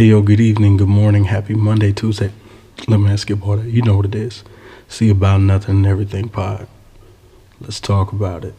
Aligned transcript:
Hey, 0.00 0.06
yo, 0.06 0.22
good 0.22 0.40
evening, 0.40 0.78
good 0.78 0.88
morning, 0.88 1.24
happy 1.24 1.52
Monday, 1.52 1.92
Tuesday. 1.92 2.32
Let 2.88 3.00
me 3.00 3.10
ask 3.10 3.28
you 3.28 3.34
about 3.34 3.58
it. 3.58 3.66
You 3.66 3.82
know 3.82 3.98
what 3.98 4.06
it 4.06 4.14
is. 4.14 4.42
See 4.88 5.10
about 5.10 5.42
nothing 5.42 5.76
and 5.76 5.86
everything 5.86 6.30
pod. 6.30 6.68
Let's 7.60 7.80
talk 7.80 8.10
about 8.10 8.46
it. 8.46 8.54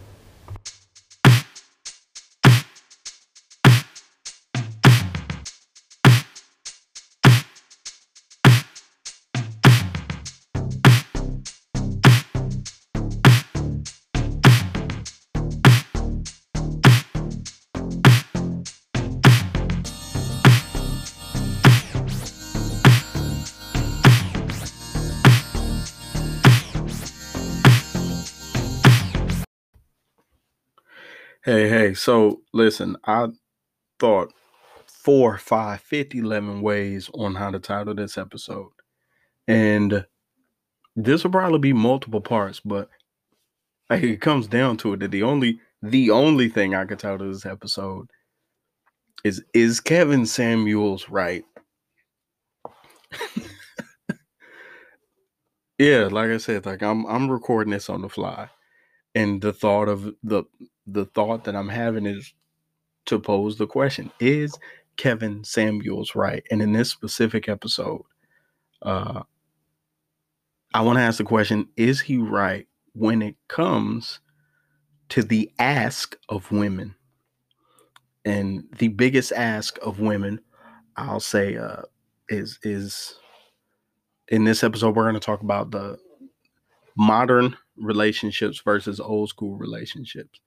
So 32.02 32.41
listen, 32.52 32.98
I 33.05 33.28
thought 34.00 34.34
four, 34.88 35.38
five, 35.38 35.82
50, 35.82 36.18
11 36.18 36.64
ways 36.64 37.12
on 37.14 37.36
how 37.36 37.52
to 37.52 37.60
title 37.60 37.94
this 37.94 38.18
episode. 38.18 38.72
And 39.48 40.04
this 40.96 41.24
will 41.24 41.30
probably 41.30 41.60
be 41.60 41.74
multiple 41.74 42.20
parts, 42.20 42.60
but 42.60 42.90
it 43.91 44.20
comes 44.20 44.48
down 44.48 44.77
to 44.77 44.94
it 44.94 45.02
that 45.02 45.12
the 45.12 45.22
only 45.22 45.60
the 45.84 46.10
only 46.10 46.50
thing 46.50 46.74
I 46.74 46.86
could 46.86 46.98
title 46.98 47.32
this 47.32 47.46
episode 47.46 48.10
is 49.24 49.44
is 49.54 49.80
Kevin 49.80 50.26
Samuels 50.26 51.08
right? 51.08 51.46
yeah, 55.77 56.07
like 56.10 56.32
I 56.32 56.38
said, 56.38 56.66
like 56.66 56.82
I'm 56.82 57.05
I'm 57.05 57.29
recording 57.29 57.74
this 57.74 57.91
on 57.91 58.02
the 58.02 58.10
fly. 58.10 58.49
And 59.13 59.40
the 59.40 59.54
thought 59.54 59.88
of 59.90 60.16
the 60.24 60.46
the 60.94 61.06
thought 61.06 61.44
that 61.46 61.56
I'm 61.56 61.70
having 61.70 62.06
is 62.06 62.34
to 63.06 63.20
pose 63.20 63.58
the 63.58 63.68
question 63.68 64.11
Is 64.20 64.58
Kevin 64.97 65.44
Samuels 65.44 66.16
right? 66.16 66.44
And 66.52 66.61
in 66.61 66.73
this 66.73 66.89
specific 66.89 67.50
episode, 67.50 68.03
uh, 68.81 69.23
I 70.73 70.81
want 70.81 70.97
to 70.97 71.03
ask 71.03 71.17
the 71.17 71.23
question 71.23 71.67
Is 71.78 72.02
he 72.02 72.17
right 72.17 72.67
when 72.94 73.22
it 73.22 73.36
comes 73.47 74.19
to 75.09 75.23
the 75.23 75.52
ask 75.59 76.17
of 76.30 76.52
women? 76.52 76.95
And 78.23 78.66
the 78.78 78.89
biggest 78.89 79.31
ask 79.31 79.80
of 79.81 80.00
women, 80.00 80.39
I'll 80.95 81.19
say, 81.19 81.58
uh, 81.58 81.81
is 82.30 82.59
is 82.64 83.16
in 84.28 84.45
this 84.45 84.64
episode 84.64 84.95
we're 84.95 85.03
going 85.03 85.16
to 85.16 85.19
talk 85.19 85.42
about 85.42 85.72
the 85.72 85.97
modern 86.95 87.58
relationships 87.78 88.62
versus 88.64 89.00
old 89.00 89.30
school 89.30 89.58
relationships 89.58 90.39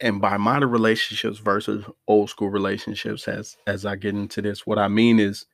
and 0.00 0.20
by 0.20 0.36
modern 0.36 0.70
relationships 0.70 1.38
versus 1.38 1.84
old 2.06 2.30
school 2.30 2.50
relationships 2.50 3.26
as 3.28 3.56
as 3.66 3.86
i 3.86 3.96
get 3.96 4.14
into 4.14 4.42
this 4.42 4.66
what 4.66 4.78
i 4.78 4.88
mean 4.88 5.18
is 5.18 5.46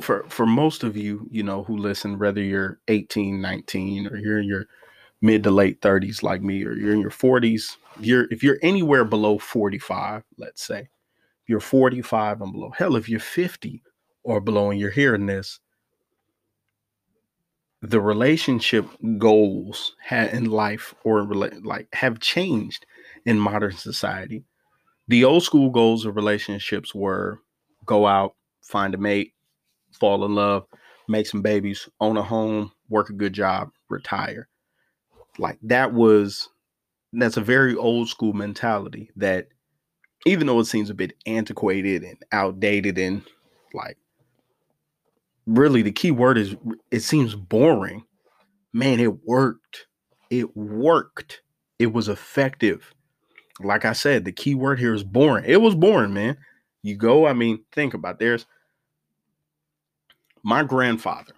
for 0.00 0.24
for 0.28 0.46
most 0.46 0.82
of 0.84 0.96
you 0.96 1.26
you 1.30 1.42
know 1.42 1.62
who 1.64 1.76
listen 1.76 2.18
whether 2.18 2.42
you're 2.42 2.78
18 2.88 3.40
19 3.40 4.06
or 4.08 4.16
you're 4.16 4.38
in 4.38 4.46
your 4.46 4.66
mid 5.22 5.42
to 5.44 5.50
late 5.50 5.80
30s 5.80 6.22
like 6.22 6.42
me 6.42 6.64
or 6.64 6.72
you're 6.72 6.92
in 6.92 7.00
your 7.00 7.10
40s 7.10 7.76
you're 8.00 8.26
if 8.30 8.42
you're 8.42 8.58
anywhere 8.62 9.04
below 9.04 9.38
45 9.38 10.24
let's 10.36 10.62
say 10.62 10.88
you're 11.46 11.60
45 11.60 12.40
and 12.42 12.52
below 12.52 12.70
hell 12.76 12.96
if 12.96 13.08
you're 13.08 13.20
50 13.20 13.82
or 14.24 14.40
below 14.40 14.70
and 14.70 14.78
you're 14.78 14.90
hearing 14.90 15.26
this 15.26 15.58
the 17.82 18.00
relationship 18.00 18.86
goals 19.18 19.96
in 20.10 20.46
life 20.46 20.94
or 21.04 21.24
like 21.24 21.88
have 21.92 22.20
changed 22.20 22.86
in 23.26 23.38
modern 23.38 23.72
society. 23.72 24.44
The 25.08 25.24
old 25.24 25.42
school 25.42 25.70
goals 25.70 26.06
of 26.06 26.14
relationships 26.14 26.94
were 26.94 27.40
go 27.84 28.06
out, 28.06 28.36
find 28.62 28.94
a 28.94 28.98
mate, 28.98 29.34
fall 29.98 30.24
in 30.24 30.36
love, 30.36 30.64
make 31.08 31.26
some 31.26 31.42
babies, 31.42 31.88
own 32.00 32.16
a 32.16 32.22
home, 32.22 32.70
work 32.88 33.10
a 33.10 33.14
good 33.14 33.32
job, 33.32 33.72
retire. 33.88 34.48
Like 35.38 35.58
that 35.62 35.92
was 35.92 36.48
that's 37.12 37.36
a 37.36 37.42
very 37.42 37.74
old 37.74 38.08
school 38.08 38.32
mentality 38.32 39.10
that 39.16 39.48
even 40.24 40.46
though 40.46 40.60
it 40.60 40.66
seems 40.66 40.88
a 40.88 40.94
bit 40.94 41.14
antiquated 41.26 42.04
and 42.04 42.18
outdated 42.30 42.96
and 42.96 43.22
like 43.74 43.98
really 45.46 45.82
the 45.82 45.92
key 45.92 46.10
word 46.10 46.38
is 46.38 46.56
it 46.90 47.00
seems 47.00 47.34
boring. 47.34 48.04
Man, 48.72 49.00
it 49.00 49.24
worked. 49.24 49.86
It 50.30 50.56
worked. 50.56 51.42
It 51.78 51.92
was 51.92 52.08
effective. 52.08 52.94
Like 53.60 53.84
I 53.84 53.92
said, 53.92 54.24
the 54.24 54.32
key 54.32 54.54
word 54.54 54.78
here 54.78 54.94
is 54.94 55.04
boring. 55.04 55.44
It 55.46 55.60
was 55.60 55.74
boring, 55.74 56.14
man. 56.14 56.36
You 56.82 56.96
go, 56.96 57.26
I 57.26 57.32
mean, 57.32 57.64
think 57.72 57.94
about 57.94 58.14
it. 58.14 58.18
there's 58.20 58.46
my 60.42 60.62
grandfather. 60.62 61.32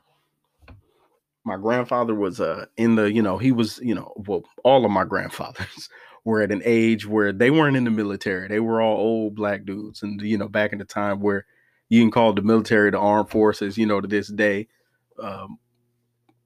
My 1.45 1.57
grandfather 1.57 2.15
was 2.15 2.41
uh 2.41 2.67
in 2.77 2.95
the, 2.95 3.13
you 3.13 3.21
know, 3.21 3.37
he 3.37 3.53
was, 3.53 3.79
you 3.83 3.95
know, 3.95 4.13
well, 4.17 4.43
all 4.63 4.85
of 4.85 4.91
my 4.91 5.05
grandfathers 5.05 5.89
were 6.25 6.41
at 6.41 6.53
an 6.53 6.63
age 6.65 7.07
where 7.07 7.33
they 7.33 7.51
weren't 7.51 7.77
in 7.77 7.85
the 7.85 7.91
military. 7.91 8.49
They 8.49 8.61
were 8.61 8.81
all 8.81 8.97
old 8.97 9.35
black 9.35 9.65
dudes. 9.65 10.03
And 10.03 10.21
you 10.23 10.39
know, 10.39 10.49
back 10.49 10.73
in 10.73 10.79
the 10.79 10.85
time 10.85 11.21
where 11.21 11.45
you 11.89 12.03
can 12.03 12.11
call 12.11 12.33
the 12.33 12.43
military 12.43 12.91
the 12.91 12.99
armed 12.99 13.31
forces, 13.31 13.77
you 13.79 13.87
know, 13.87 14.01
to 14.01 14.09
this 14.09 14.29
day. 14.29 14.69
Um, 15.23 15.59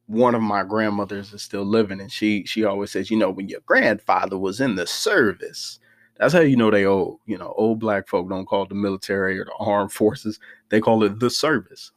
one 0.07 0.35
of 0.35 0.43
my 0.43 0.63
grandmothers 0.63 1.33
is 1.33 1.43
still 1.43 1.65
living, 1.65 2.01
and 2.01 2.11
she 2.11 2.45
she 2.47 2.65
always 2.65 2.91
says, 2.91 3.11
you 3.11 3.17
know, 3.17 3.31
when 3.31 3.49
your 3.49 3.61
grandfather 3.67 4.39
was 4.39 4.61
in 4.61 4.75
the 4.75 4.87
service, 4.87 5.79
that's 6.17 6.33
how 6.33 6.41
you 6.41 6.57
know 6.57 6.71
they 6.71 6.87
old. 6.87 7.21
You 7.27 7.39
know, 7.39 7.55
old 7.57 7.79
black 7.79 8.09
folk 8.09 8.29
don't 8.29 8.47
call 8.47 8.67
the 8.67 8.75
military 8.75 9.39
or 9.39 9.45
the 9.45 9.55
armed 9.59 9.93
forces; 9.93 10.41
they 10.71 10.81
call 10.81 11.03
it 11.05 11.21
the 11.21 11.31
service. 11.31 11.93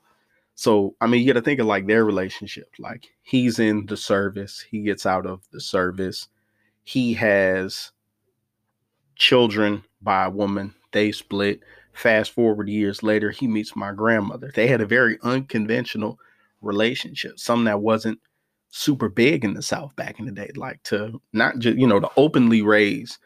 So, 0.56 0.96
I 1.02 1.08
mean, 1.08 1.22
you 1.22 1.28
got 1.34 1.40
to 1.40 1.44
think 1.44 1.60
of 1.60 1.66
like 1.66 1.88
their 1.88 2.06
relationship. 2.06 2.70
Like 2.78 3.08
he's 3.24 3.60
in 3.60 3.86
the 3.86 3.98
service, 3.98 4.64
he 4.70 4.82
gets 4.82 5.06
out 5.06 5.26
of 5.26 5.42
the 5.52 5.62
service, 5.62 6.28
he 6.84 7.14
has 7.14 7.92
children 9.16 9.84
by 10.02 10.26
a 10.26 10.30
woman, 10.30 10.74
they 10.92 11.12
split 11.12 11.62
Fast 12.02 12.32
forward 12.32 12.68
years 12.68 13.04
later, 13.04 13.30
he 13.30 13.46
meets 13.46 13.76
my 13.76 13.92
grandmother. 13.92 14.52
They 14.56 14.66
had 14.66 14.82
a 14.82 14.88
very 14.88 15.20
unconventional 15.22 16.18
relationship, 16.60 17.38
something 17.38 17.66
that 17.66 17.82
wasn't 17.82 18.20
super 18.70 19.08
big 19.08 19.46
in 19.46 19.54
the 19.54 19.62
South 19.62 19.96
back 19.96 20.18
in 20.18 20.26
the 20.26 20.32
day, 20.32 20.50
like 20.56 20.82
to 20.86 21.22
not 21.32 21.60
just, 21.60 21.78
you 21.78 21.86
know, 21.86 22.00
to 22.00 22.10
openly 22.18 22.64
raise 22.64 23.20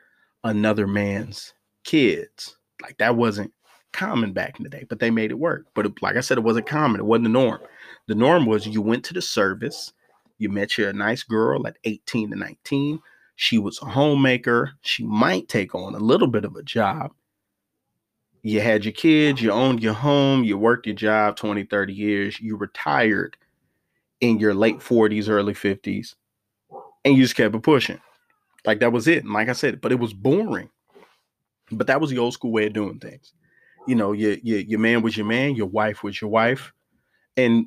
another 0.44 0.88
man's 0.88 1.54
kids. 1.86 2.58
Like 2.82 2.98
that 2.98 3.16
wasn't 3.16 3.54
common 3.94 4.34
back 4.34 4.60
in 4.60 4.64
the 4.64 4.70
day, 4.70 4.86
but 4.90 5.00
they 5.00 5.10
made 5.10 5.32
it 5.32 5.40
work. 5.40 5.68
But 5.74 5.86
it, 5.86 6.02
like 6.02 6.18
I 6.18 6.20
said, 6.20 6.38
it 6.38 6.44
wasn't 6.44 6.68
common. 6.68 7.00
It 7.00 7.06
wasn't 7.06 7.28
the 7.28 7.30
norm. 7.30 7.62
The 8.08 8.16
norm 8.16 8.46
was 8.46 8.68
you 8.68 8.82
went 8.82 9.06
to 9.06 9.14
the 9.14 9.22
service, 9.22 9.94
you 10.38 10.50
met 10.50 10.78
your 10.78 10.92
nice 10.92 11.24
girl 11.24 11.66
at 11.66 11.78
18 11.86 12.32
to 12.32 12.36
19. 12.36 13.00
She 13.38 13.58
was 13.58 13.82
a 13.82 13.86
homemaker. 13.86 14.74
She 14.82 15.06
might 15.06 15.48
take 15.48 15.74
on 15.76 15.96
a 15.96 16.00
little 16.00 16.28
bit 16.28 16.44
of 16.44 16.58
a 16.58 16.64
job 16.64 17.14
you 18.46 18.62
had 18.62 18.86
your 18.86 18.92
kids, 18.92 19.42
you 19.42 19.52
owned 19.52 19.82
your 19.82 19.96
home, 19.96 20.44
you 20.44 20.56
worked 20.56 20.86
your 20.86 20.94
job 20.94 21.36
20, 21.36 21.64
30 21.64 21.94
years, 21.94 22.40
you 22.40 22.56
retired 22.56 23.36
in 24.22 24.38
your 24.38 24.54
late 24.54 24.78
40s, 24.78 25.28
early 25.28 25.56
50s, 25.56 26.14
and 27.04 27.18
you 27.18 27.24
just 27.24 27.36
kept 27.36 27.60
pushing. 27.64 28.00
Like 28.64 28.82
that 28.82 28.92
was 28.92 29.08
it. 29.08 29.24
And 29.24 29.34
like 29.34 29.50
I 29.50 29.54
said, 29.54 29.82
but 29.82 29.92
it 29.92 30.00
was 30.00 30.14
boring. 30.14 30.70
But 31.72 31.88
that 31.88 32.00
was 32.00 32.12
the 32.12 32.20
old 32.20 32.34
school 32.34 32.52
way 32.52 32.68
of 32.68 32.74
doing 32.74 33.00
things. 33.00 33.34
You 33.88 33.96
know, 33.96 34.12
your, 34.12 34.34
your, 34.44 34.60
your 34.60 34.80
man 34.80 35.02
was 35.02 35.18
your 35.18 35.26
man, 35.26 35.56
your 35.56 35.66
wife 35.66 36.04
was 36.04 36.22
your 36.22 36.30
wife. 36.30 36.72
And 37.36 37.66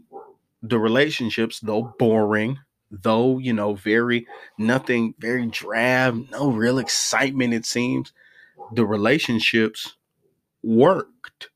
the 0.63 0.79
relationships, 0.79 1.59
though 1.59 1.93
boring, 1.99 2.57
though, 2.93 3.39
you 3.39 3.53
know, 3.53 3.75
very 3.75 4.29
nothing, 4.59 5.15
very 5.19 5.47
drab, 5.47 6.29
no 6.31 6.53
real 6.53 6.79
excitement, 6.79 7.53
it 7.53 7.67
seems, 7.67 8.13
the 8.75 8.87
relationships 8.87 9.97
worked, 10.63 11.49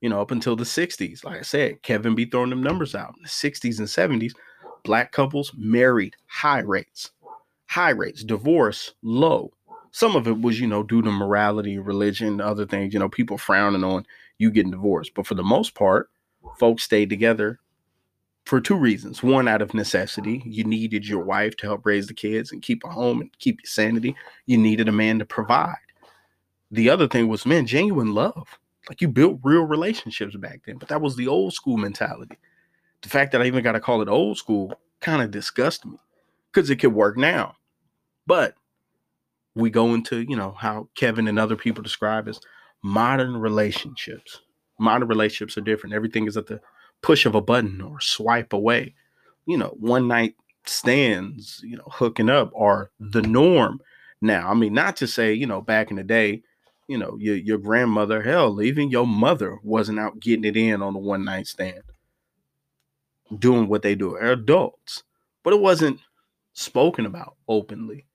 you 0.00 0.08
know, 0.08 0.20
up 0.20 0.30
until 0.30 0.56
the 0.56 0.64
60s. 0.64 1.24
Like 1.24 1.38
I 1.38 1.42
said, 1.42 1.82
Kevin 1.82 2.14
be 2.14 2.24
throwing 2.24 2.50
them 2.50 2.62
numbers 2.62 2.94
out. 2.94 3.14
In 3.16 3.22
the 3.22 3.28
60s 3.28 3.78
and 3.78 3.88
70s, 3.88 4.32
black 4.84 5.12
couples 5.12 5.52
married 5.56 6.14
high 6.26 6.60
rates, 6.60 7.10
high 7.66 7.90
rates, 7.90 8.22
divorce 8.22 8.92
low. 9.02 9.52
Some 9.92 10.16
of 10.16 10.26
it 10.26 10.40
was, 10.40 10.60
you 10.60 10.66
know, 10.66 10.82
due 10.82 11.02
to 11.02 11.10
morality, 11.10 11.78
religion, 11.78 12.40
other 12.40 12.66
things, 12.66 12.92
you 12.92 12.98
know, 12.98 13.08
people 13.08 13.38
frowning 13.38 13.84
on 13.84 14.04
you 14.38 14.50
getting 14.50 14.72
divorced. 14.72 15.12
But 15.14 15.26
for 15.26 15.34
the 15.34 15.44
most 15.44 15.74
part, 15.74 16.10
folks 16.58 16.82
stayed 16.82 17.10
together 17.10 17.60
for 18.44 18.60
two 18.60 18.76
reasons. 18.76 19.22
One, 19.22 19.48
out 19.48 19.62
of 19.62 19.72
necessity, 19.72 20.42
you 20.44 20.64
needed 20.64 21.06
your 21.06 21.24
wife 21.24 21.56
to 21.56 21.66
help 21.66 21.86
raise 21.86 22.08
the 22.08 22.14
kids 22.14 22.52
and 22.52 22.60
keep 22.60 22.84
a 22.84 22.88
home 22.88 23.20
and 23.20 23.38
keep 23.38 23.60
your 23.62 23.68
sanity. 23.68 24.16
You 24.46 24.58
needed 24.58 24.88
a 24.88 24.92
man 24.92 25.18
to 25.20 25.24
provide 25.24 25.76
the 26.74 26.90
other 26.90 27.08
thing 27.08 27.28
was 27.28 27.46
man 27.46 27.66
genuine 27.66 28.12
love 28.14 28.58
Like 28.88 29.00
you 29.00 29.08
built 29.08 29.40
real 29.42 29.62
relationships 29.64 30.36
back 30.36 30.62
then, 30.66 30.76
but 30.76 30.88
that 30.88 31.00
was 31.00 31.16
the 31.16 31.28
old 31.28 31.54
school 31.54 31.76
mentality. 31.76 32.36
The 33.02 33.08
fact 33.08 33.32
that 33.32 33.42
I 33.42 33.46
even 33.46 33.64
got 33.64 33.72
to 33.72 33.80
call 33.80 34.02
it 34.02 34.08
old 34.08 34.38
school 34.38 34.74
kind 35.00 35.22
of 35.22 35.30
disgusts 35.30 35.84
me 35.84 35.98
because 36.52 36.70
it 36.70 36.76
could 36.76 36.92
work 36.94 37.16
now. 37.16 37.56
But 38.26 38.54
we 39.54 39.70
go 39.70 39.94
into, 39.94 40.22
you 40.22 40.36
know, 40.36 40.52
how 40.52 40.88
Kevin 40.94 41.28
and 41.28 41.38
other 41.38 41.56
people 41.56 41.82
describe 41.82 42.28
as 42.28 42.40
modern 42.82 43.36
relationships. 43.36 44.40
Modern 44.78 45.08
relationships 45.08 45.56
are 45.56 45.62
different. 45.62 45.94
Everything 45.94 46.26
is 46.26 46.36
at 46.36 46.46
the 46.46 46.60
push 47.02 47.26
of 47.26 47.34
a 47.34 47.40
button 47.40 47.80
or 47.80 48.00
swipe 48.00 48.52
away. 48.52 48.94
You 49.46 49.58
know, 49.58 49.74
one 49.78 50.08
night 50.08 50.34
stands, 50.66 51.60
you 51.62 51.76
know, 51.76 51.88
hooking 51.90 52.30
up 52.30 52.50
are 52.56 52.90
the 52.98 53.22
norm 53.22 53.80
now. 54.20 54.50
I 54.50 54.54
mean, 54.54 54.72
not 54.74 54.96
to 54.96 55.06
say, 55.06 55.32
you 55.32 55.46
know, 55.46 55.60
back 55.60 55.90
in 55.90 55.96
the 55.96 56.02
day, 56.02 56.42
you 56.88 56.98
know, 56.98 57.16
your 57.18 57.36
your 57.36 57.58
grandmother, 57.58 58.22
hell, 58.22 58.60
even 58.62 58.90
your 58.90 59.06
mother 59.06 59.58
wasn't 59.62 59.98
out 59.98 60.20
getting 60.20 60.44
it 60.44 60.56
in 60.56 60.82
on 60.82 60.92
the 60.94 60.98
one 60.98 61.24
night 61.24 61.46
stand, 61.46 61.82
doing 63.38 63.68
what 63.68 63.82
they 63.82 63.94
do. 63.94 64.16
They're 64.20 64.32
adults, 64.32 65.02
but 65.42 65.54
it 65.54 65.60
wasn't 65.60 66.00
spoken 66.52 67.06
about 67.06 67.36
openly. 67.48 68.06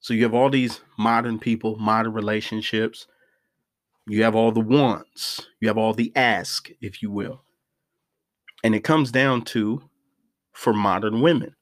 So 0.00 0.14
you 0.14 0.22
have 0.22 0.34
all 0.34 0.50
these 0.50 0.80
modern 0.98 1.38
people, 1.38 1.76
modern 1.76 2.12
relationships. 2.12 3.06
You 4.06 4.22
have 4.24 4.34
all 4.34 4.50
the 4.50 4.60
wants. 4.60 5.46
You 5.60 5.68
have 5.68 5.78
all 5.78 5.92
the 5.92 6.12
ask, 6.16 6.70
if 6.80 7.02
you 7.02 7.10
will. 7.10 7.42
And 8.64 8.74
it 8.74 8.84
comes 8.84 9.12
down 9.12 9.42
to 9.46 9.82
for 10.52 10.72
modern 10.72 11.20
women. 11.20 11.54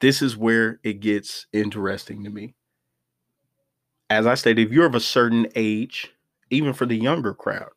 This 0.00 0.22
is 0.22 0.36
where 0.36 0.80
it 0.82 1.00
gets 1.00 1.46
interesting 1.52 2.24
to 2.24 2.30
me. 2.30 2.54
As 4.12 4.26
I 4.26 4.34
stated, 4.34 4.66
if 4.66 4.72
you're 4.72 4.84
of 4.84 4.94
a 4.94 5.00
certain 5.00 5.46
age, 5.54 6.12
even 6.50 6.74
for 6.74 6.84
the 6.84 6.94
younger 6.94 7.32
crowd, 7.32 7.70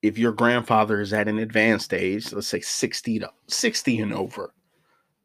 if 0.00 0.16
your 0.16 0.32
grandfather 0.32 0.98
is 0.98 1.12
at 1.12 1.28
an 1.28 1.38
advanced 1.38 1.92
age, 1.92 2.32
let's 2.32 2.46
say 2.46 2.60
60 2.60 3.18
to 3.18 3.30
60 3.46 4.00
and 4.00 4.14
over, 4.14 4.54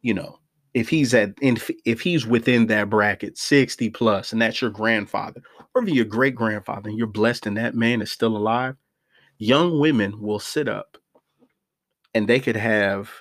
you 0.02 0.14
know, 0.14 0.40
if 0.74 0.90
he's 0.90 1.14
at 1.14 1.34
if 1.42 2.02
he's 2.02 2.28
within 2.28 2.68
that 2.68 2.90
bracket 2.90 3.38
60 3.38 3.90
plus 3.92 4.34
and 4.34 4.42
that's 4.42 4.62
your 4.62 4.70
grandfather 4.70 5.42
or 5.74 5.82
even 5.82 5.94
your 5.94 6.06
great 6.06 6.36
grandfather 6.36 6.90
and 6.90 6.98
you're 6.98 7.08
blessed 7.08 7.46
and 7.46 7.56
that 7.58 7.76
man 7.76 8.02
is 8.02 8.10
still 8.10 8.38
alive 8.38 8.76
young 9.38 9.82
women 9.82 10.22
will 10.22 10.40
sit 10.40 10.70
up 10.70 10.98
and 12.14 12.26
they 12.28 12.40
could 12.40 12.56
have 12.56 13.12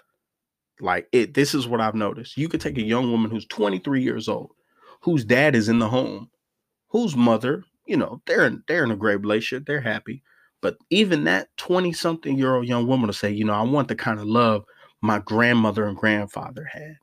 like 0.81 1.09
it 1.11 1.35
this 1.35 1.55
is 1.55 1.67
what 1.67 1.81
i've 1.81 1.97
noticed. 1.97 2.37
You 2.37 2.49
could 2.49 2.61
take 2.61 2.79
a 2.79 2.83
young 2.83 3.11
woman 3.11 3.33
who's 3.33 3.47
23 3.47 4.01
years 4.01 4.29
old 4.29 4.53
whose 5.01 5.25
dad 5.25 5.57
is 5.57 5.69
in 5.69 5.81
the 5.81 5.89
home 5.89 6.31
whose 6.91 7.17
mother 7.17 7.65
you 7.87 7.97
know 7.97 8.21
they're 8.27 8.45
in, 8.45 8.63
they're 8.69 8.85
in 8.85 8.91
a 8.91 8.97
great 8.97 9.21
relationship 9.21 9.67
they're 9.67 9.81
happy 9.81 10.23
but 10.61 10.77
even 10.91 11.25
that 11.25 11.49
20 11.57 11.93
something 11.93 12.37
year 12.37 12.55
old 12.55 12.67
young 12.67 12.87
woman 12.87 13.07
will 13.07 13.15
say 13.15 13.31
you 13.31 13.45
know 13.45 13.55
i 13.55 13.63
want 13.63 13.89
the 13.89 13.95
kind 13.95 14.21
of 14.21 14.27
love 14.27 14.65
my 15.01 15.19
grandmother 15.19 15.87
and 15.87 15.97
grandfather 15.97 16.69
had 16.71 16.97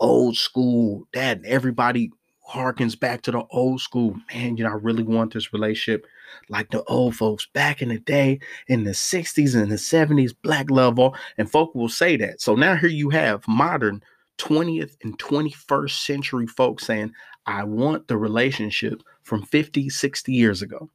old 0.00 0.36
school. 0.36 1.06
Dad, 1.12 1.42
everybody 1.46 2.10
harkens 2.48 2.98
back 2.98 3.22
to 3.22 3.30
the 3.30 3.44
old 3.50 3.80
school. 3.80 4.14
Man, 4.32 4.56
you 4.56 4.64
know, 4.64 4.70
I 4.70 4.74
really 4.74 5.02
want 5.02 5.32
this 5.32 5.52
relationship 5.52 6.06
like 6.48 6.70
the 6.70 6.82
old 6.84 7.16
folks 7.16 7.46
back 7.52 7.82
in 7.82 7.88
the 7.88 7.98
day 7.98 8.40
in 8.68 8.84
the 8.84 8.90
60s 8.90 9.60
and 9.60 9.70
the 9.70 9.76
70s, 9.76 10.34
black 10.42 10.70
love 10.70 10.98
all, 10.98 11.16
and 11.38 11.50
folk 11.50 11.74
will 11.74 11.88
say 11.88 12.16
that. 12.16 12.40
So 12.40 12.54
now 12.54 12.76
here 12.76 12.88
you 12.88 13.10
have 13.10 13.46
modern 13.48 14.02
20th 14.38 14.96
and 15.02 15.18
21st 15.18 16.04
century 16.04 16.46
folks 16.46 16.86
saying, 16.86 17.12
I 17.46 17.64
want 17.64 18.08
the 18.08 18.16
relationship 18.16 19.02
from 19.22 19.42
50, 19.42 19.88
60 19.88 20.32
years 20.32 20.62
ago. 20.62 20.90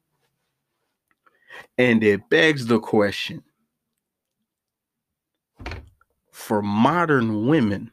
And 1.78 2.02
it 2.04 2.28
begs 2.28 2.66
the 2.66 2.80
question 2.80 3.42
for 6.32 6.62
modern 6.62 7.46
women, 7.46 7.90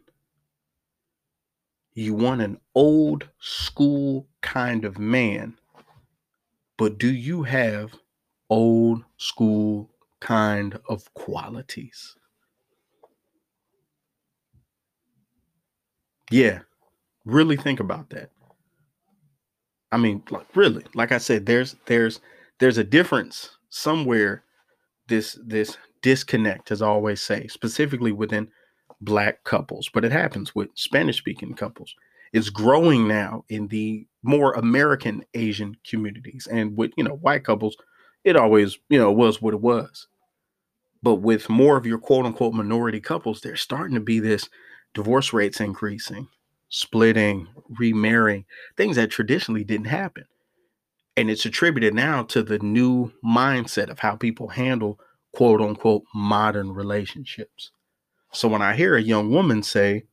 you 1.93 2.13
want 2.13 2.41
an 2.41 2.57
old 2.73 3.29
school 3.39 4.27
kind 4.41 4.85
of 4.85 4.97
man, 4.97 5.55
but 6.77 6.97
do 6.97 7.13
you 7.13 7.43
have 7.43 7.93
old 8.49 9.03
school 9.17 9.89
kind 10.19 10.79
of 10.89 11.13
qualities? 11.13 12.15
Yeah, 16.31 16.59
really 17.25 17.57
think 17.57 17.79
about 17.79 18.09
that. 18.11 18.31
I 19.91 19.97
mean, 19.97 20.23
like 20.29 20.47
really, 20.55 20.85
like 20.93 21.11
I 21.11 21.17
said, 21.17 21.45
there's 21.45 21.75
there's 21.85 22.19
there's 22.59 22.77
a 22.77 22.83
difference 22.83 23.57
somewhere. 23.69 24.43
This 25.07 25.39
this 25.43 25.77
disconnect, 26.01 26.71
as 26.71 26.81
I 26.81 26.87
always 26.87 27.21
say, 27.21 27.47
specifically 27.47 28.11
within 28.11 28.49
black 29.01 29.43
couples, 29.43 29.89
but 29.93 30.05
it 30.05 30.11
happens 30.11 30.53
with 30.53 30.69
Spanish 30.75 31.17
speaking 31.17 31.53
couples. 31.53 31.95
It's 32.33 32.49
growing 32.49 33.07
now 33.07 33.43
in 33.49 33.67
the 33.67 34.05
more 34.23 34.53
American 34.53 35.23
Asian 35.33 35.75
communities 35.83 36.47
and 36.51 36.77
with, 36.77 36.91
you 36.95 37.03
know, 37.03 37.15
white 37.15 37.43
couples, 37.43 37.75
it 38.23 38.35
always, 38.35 38.77
you 38.89 38.99
know, 38.99 39.11
was 39.11 39.41
what 39.41 39.53
it 39.53 39.61
was. 39.61 40.07
But 41.01 41.15
with 41.15 41.49
more 41.49 41.77
of 41.77 41.85
your 41.85 41.97
quote 41.97 42.25
unquote 42.25 42.53
minority 42.53 42.99
couples, 42.99 43.41
there's 43.41 43.61
starting 43.61 43.95
to 43.95 44.01
be 44.01 44.19
this 44.19 44.49
divorce 44.93 45.33
rates 45.33 45.61
increasing, 45.61 46.27
splitting, 46.69 47.47
remarrying, 47.77 48.45
things 48.77 48.95
that 48.95 49.11
traditionally 49.11 49.63
didn't 49.63 49.87
happen. 49.87 50.25
And 51.17 51.29
it's 51.29 51.45
attributed 51.45 51.93
now 51.93 52.23
to 52.23 52.43
the 52.43 52.59
new 52.59 53.11
mindset 53.23 53.89
of 53.89 53.99
how 53.99 54.15
people 54.15 54.47
handle 54.47 54.99
quote 55.33 55.61
unquote 55.61 56.03
modern 56.13 56.71
relationships. 56.71 57.71
So 58.31 58.47
when 58.47 58.61
I 58.61 58.75
hear 58.75 58.95
a 58.95 59.01
young 59.01 59.31
woman 59.31 59.63
say, 59.63 60.03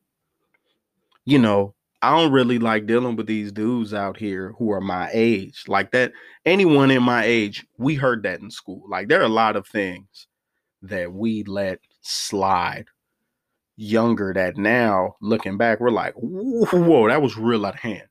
you 1.24 1.38
know, 1.38 1.74
I 2.02 2.16
don't 2.16 2.32
really 2.32 2.58
like 2.58 2.86
dealing 2.86 3.16
with 3.16 3.26
these 3.26 3.52
dudes 3.52 3.94
out 3.94 4.16
here 4.16 4.54
who 4.58 4.70
are 4.70 4.80
my 4.80 5.10
age. 5.12 5.64
Like 5.66 5.92
that, 5.92 6.12
anyone 6.44 6.90
in 6.90 7.02
my 7.02 7.24
age, 7.24 7.66
we 7.78 7.94
heard 7.94 8.22
that 8.22 8.40
in 8.40 8.50
school. 8.50 8.82
Like 8.88 9.08
there 9.08 9.20
are 9.20 9.24
a 9.24 9.28
lot 9.28 9.56
of 9.56 9.66
things 9.66 10.28
that 10.82 11.12
we 11.12 11.42
let 11.44 11.80
slide 12.02 12.86
younger 13.76 14.32
that 14.34 14.56
now 14.56 15.16
looking 15.20 15.56
back, 15.56 15.80
we're 15.80 15.90
like, 15.90 16.14
whoa, 16.16 17.08
that 17.08 17.22
was 17.22 17.36
real 17.36 17.66
out 17.66 17.74
of 17.74 17.80
hand. 17.80 18.08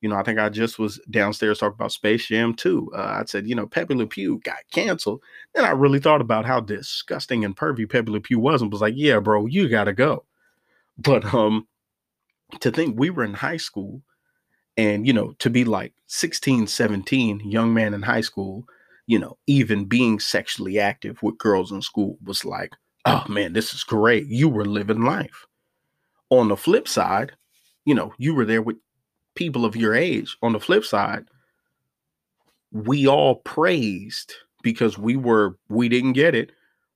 You 0.00 0.10
know, 0.10 0.16
I 0.16 0.22
think 0.22 0.38
I 0.38 0.48
just 0.50 0.78
was 0.78 1.00
downstairs 1.10 1.58
talking 1.58 1.74
about 1.74 1.92
Space 1.92 2.26
Jam 2.26 2.54
2. 2.54 2.92
Uh, 2.94 2.98
I 2.98 3.24
said, 3.26 3.48
you 3.48 3.54
know, 3.54 3.66
Pepe 3.66 3.94
Le 3.94 4.06
Pew 4.06 4.40
got 4.44 4.58
canceled. 4.70 5.22
Then 5.54 5.64
I 5.64 5.70
really 5.70 6.00
thought 6.00 6.20
about 6.20 6.44
how 6.44 6.60
disgusting 6.60 7.44
and 7.44 7.56
pervy 7.56 7.88
Pepe 7.88 8.10
Le 8.10 8.20
Pew 8.20 8.38
was 8.38 8.60
and 8.60 8.70
was 8.70 8.82
like, 8.82 8.94
yeah, 8.96 9.18
bro, 9.20 9.46
you 9.46 9.68
got 9.68 9.84
to 9.84 9.92
go. 9.92 10.24
But 10.98 11.34
um, 11.34 11.66
to 12.60 12.70
think 12.70 12.98
we 12.98 13.10
were 13.10 13.24
in 13.24 13.34
high 13.34 13.56
school 13.56 14.02
and, 14.76 15.06
you 15.06 15.12
know, 15.12 15.34
to 15.38 15.48
be 15.48 15.64
like 15.64 15.94
16, 16.06 16.66
17, 16.66 17.40
young 17.40 17.72
man 17.72 17.94
in 17.94 18.02
high 18.02 18.20
school, 18.20 18.66
you 19.06 19.18
know, 19.18 19.38
even 19.46 19.86
being 19.86 20.20
sexually 20.20 20.78
active 20.78 21.22
with 21.22 21.38
girls 21.38 21.72
in 21.72 21.80
school 21.80 22.18
was 22.22 22.44
like, 22.44 22.72
oh 23.06 23.24
man, 23.28 23.52
this 23.52 23.72
is 23.72 23.84
great. 23.84 24.26
You 24.26 24.48
were 24.48 24.66
living 24.66 25.02
life. 25.02 25.46
On 26.30 26.48
the 26.48 26.56
flip 26.56 26.88
side, 26.88 27.32
you 27.84 27.94
know, 27.94 28.12
you 28.18 28.34
were 28.34 28.44
there 28.44 28.62
with 28.62 28.76
people 29.36 29.64
of 29.64 29.76
your 29.76 29.94
age. 29.94 30.36
On 30.42 30.52
the 30.52 30.60
flip 30.60 30.84
side, 30.84 31.24
we 32.72 33.06
all 33.06 33.36
praised 33.36 34.34
because 34.62 34.98
we 34.98 35.16
were, 35.16 35.56
we 35.68 35.88
didn't 35.88 36.14
get 36.14 36.34
it. 36.34 36.50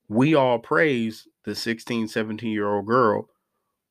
We 0.09 0.35
all 0.35 0.59
praised 0.59 1.27
the 1.45 1.55
16, 1.55 2.09
17 2.09 2.51
year 2.51 2.67
old 2.67 2.85
girl 2.85 3.29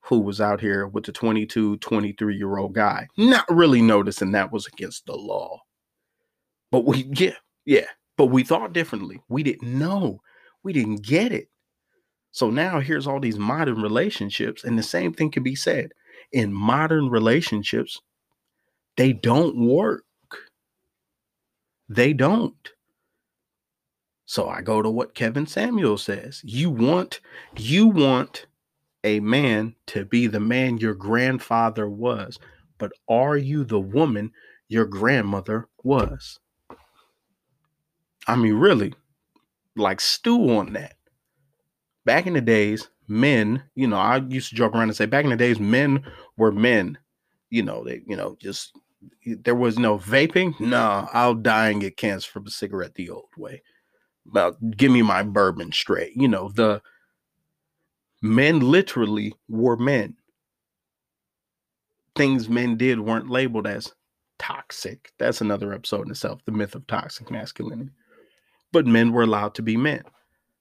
who 0.02 0.20
was 0.20 0.40
out 0.40 0.60
here 0.60 0.86
with 0.86 1.04
the 1.04 1.12
22, 1.12 1.78
23 1.78 2.36
year 2.36 2.58
old 2.58 2.74
guy, 2.74 3.06
not 3.16 3.44
really 3.48 3.80
noticing 3.80 4.32
that 4.32 4.52
was 4.52 4.66
against 4.66 5.06
the 5.06 5.14
law. 5.14 5.60
But 6.70 6.84
we, 6.84 7.08
yeah, 7.14 7.34
yeah, 7.64 7.86
but 8.16 8.26
we 8.26 8.44
thought 8.44 8.74
differently. 8.74 9.20
We 9.28 9.42
didn't 9.42 9.78
know, 9.78 10.20
we 10.62 10.72
didn't 10.72 11.02
get 11.02 11.32
it. 11.32 11.48
So 12.32 12.50
now 12.50 12.80
here's 12.80 13.06
all 13.06 13.20
these 13.20 13.38
modern 13.38 13.82
relationships, 13.82 14.64
and 14.64 14.78
the 14.78 14.82
same 14.82 15.12
thing 15.12 15.30
can 15.30 15.42
be 15.42 15.54
said 15.54 15.90
in 16.32 16.52
modern 16.52 17.08
relationships 17.08 18.00
they 18.96 19.12
don't 19.12 19.56
work. 19.56 20.04
They 21.88 22.12
don't. 22.12 22.70
So 24.26 24.48
I 24.48 24.62
go 24.62 24.82
to 24.82 24.90
what 24.90 25.14
Kevin 25.14 25.46
Samuels 25.46 26.04
says. 26.04 26.40
You 26.44 26.70
want 26.70 27.20
you 27.56 27.88
want 27.88 28.46
a 29.02 29.18
man 29.20 29.74
to 29.86 30.04
be 30.04 30.26
the 30.26 30.38
man 30.38 30.78
your 30.78 30.94
grandfather 30.94 31.88
was, 31.88 32.38
but 32.78 32.92
are 33.08 33.36
you 33.36 33.64
the 33.64 33.80
woman 33.80 34.32
your 34.68 34.84
grandmother 34.84 35.68
was? 35.82 36.38
I 38.28 38.36
mean, 38.36 38.54
really, 38.54 38.94
like 39.74 40.00
stew 40.00 40.56
on 40.56 40.74
that. 40.74 40.96
Back 42.04 42.26
in 42.26 42.32
the 42.34 42.40
days, 42.40 42.88
men, 43.08 43.62
you 43.74 43.86
know, 43.86 43.96
I 43.96 44.18
used 44.18 44.50
to 44.50 44.54
joke 44.54 44.74
around 44.74 44.84
and 44.84 44.96
say 44.96 45.06
back 45.06 45.24
in 45.24 45.30
the 45.30 45.36
days, 45.36 45.60
men 45.60 46.04
were 46.36 46.52
men. 46.52 46.98
You 47.50 47.62
know, 47.62 47.84
they, 47.84 48.02
you 48.06 48.16
know, 48.16 48.36
just 48.40 48.72
There 49.24 49.54
was 49.54 49.78
no 49.78 49.98
vaping. 49.98 50.58
No, 50.60 51.08
I'll 51.12 51.34
die 51.34 51.70
and 51.70 51.80
get 51.80 51.96
cancer 51.96 52.30
from 52.30 52.46
a 52.46 52.50
cigarette 52.50 52.94
the 52.94 53.10
old 53.10 53.30
way. 53.36 53.62
About 54.28 54.56
give 54.76 54.92
me 54.92 55.02
my 55.02 55.22
bourbon 55.22 55.72
straight. 55.72 56.12
You 56.14 56.28
know, 56.28 56.50
the 56.54 56.82
men 58.22 58.60
literally 58.60 59.34
were 59.48 59.76
men. 59.76 60.16
Things 62.16 62.48
men 62.48 62.76
did 62.76 63.00
weren't 63.00 63.30
labeled 63.30 63.66
as 63.66 63.92
toxic. 64.38 65.12
That's 65.18 65.40
another 65.40 65.72
episode 65.72 66.06
in 66.06 66.10
itself, 66.10 66.44
the 66.44 66.52
myth 66.52 66.74
of 66.74 66.86
toxic 66.86 67.30
masculinity. 67.30 67.90
But 68.72 68.86
men 68.86 69.12
were 69.12 69.22
allowed 69.22 69.54
to 69.56 69.62
be 69.62 69.76
men. 69.76 70.02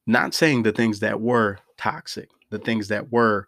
Not 0.07 0.33
saying 0.33 0.63
the 0.63 0.71
things 0.71 0.99
that 0.99 1.21
were 1.21 1.59
toxic, 1.77 2.29
the 2.49 2.59
things 2.59 2.87
that 2.87 3.11
were 3.11 3.47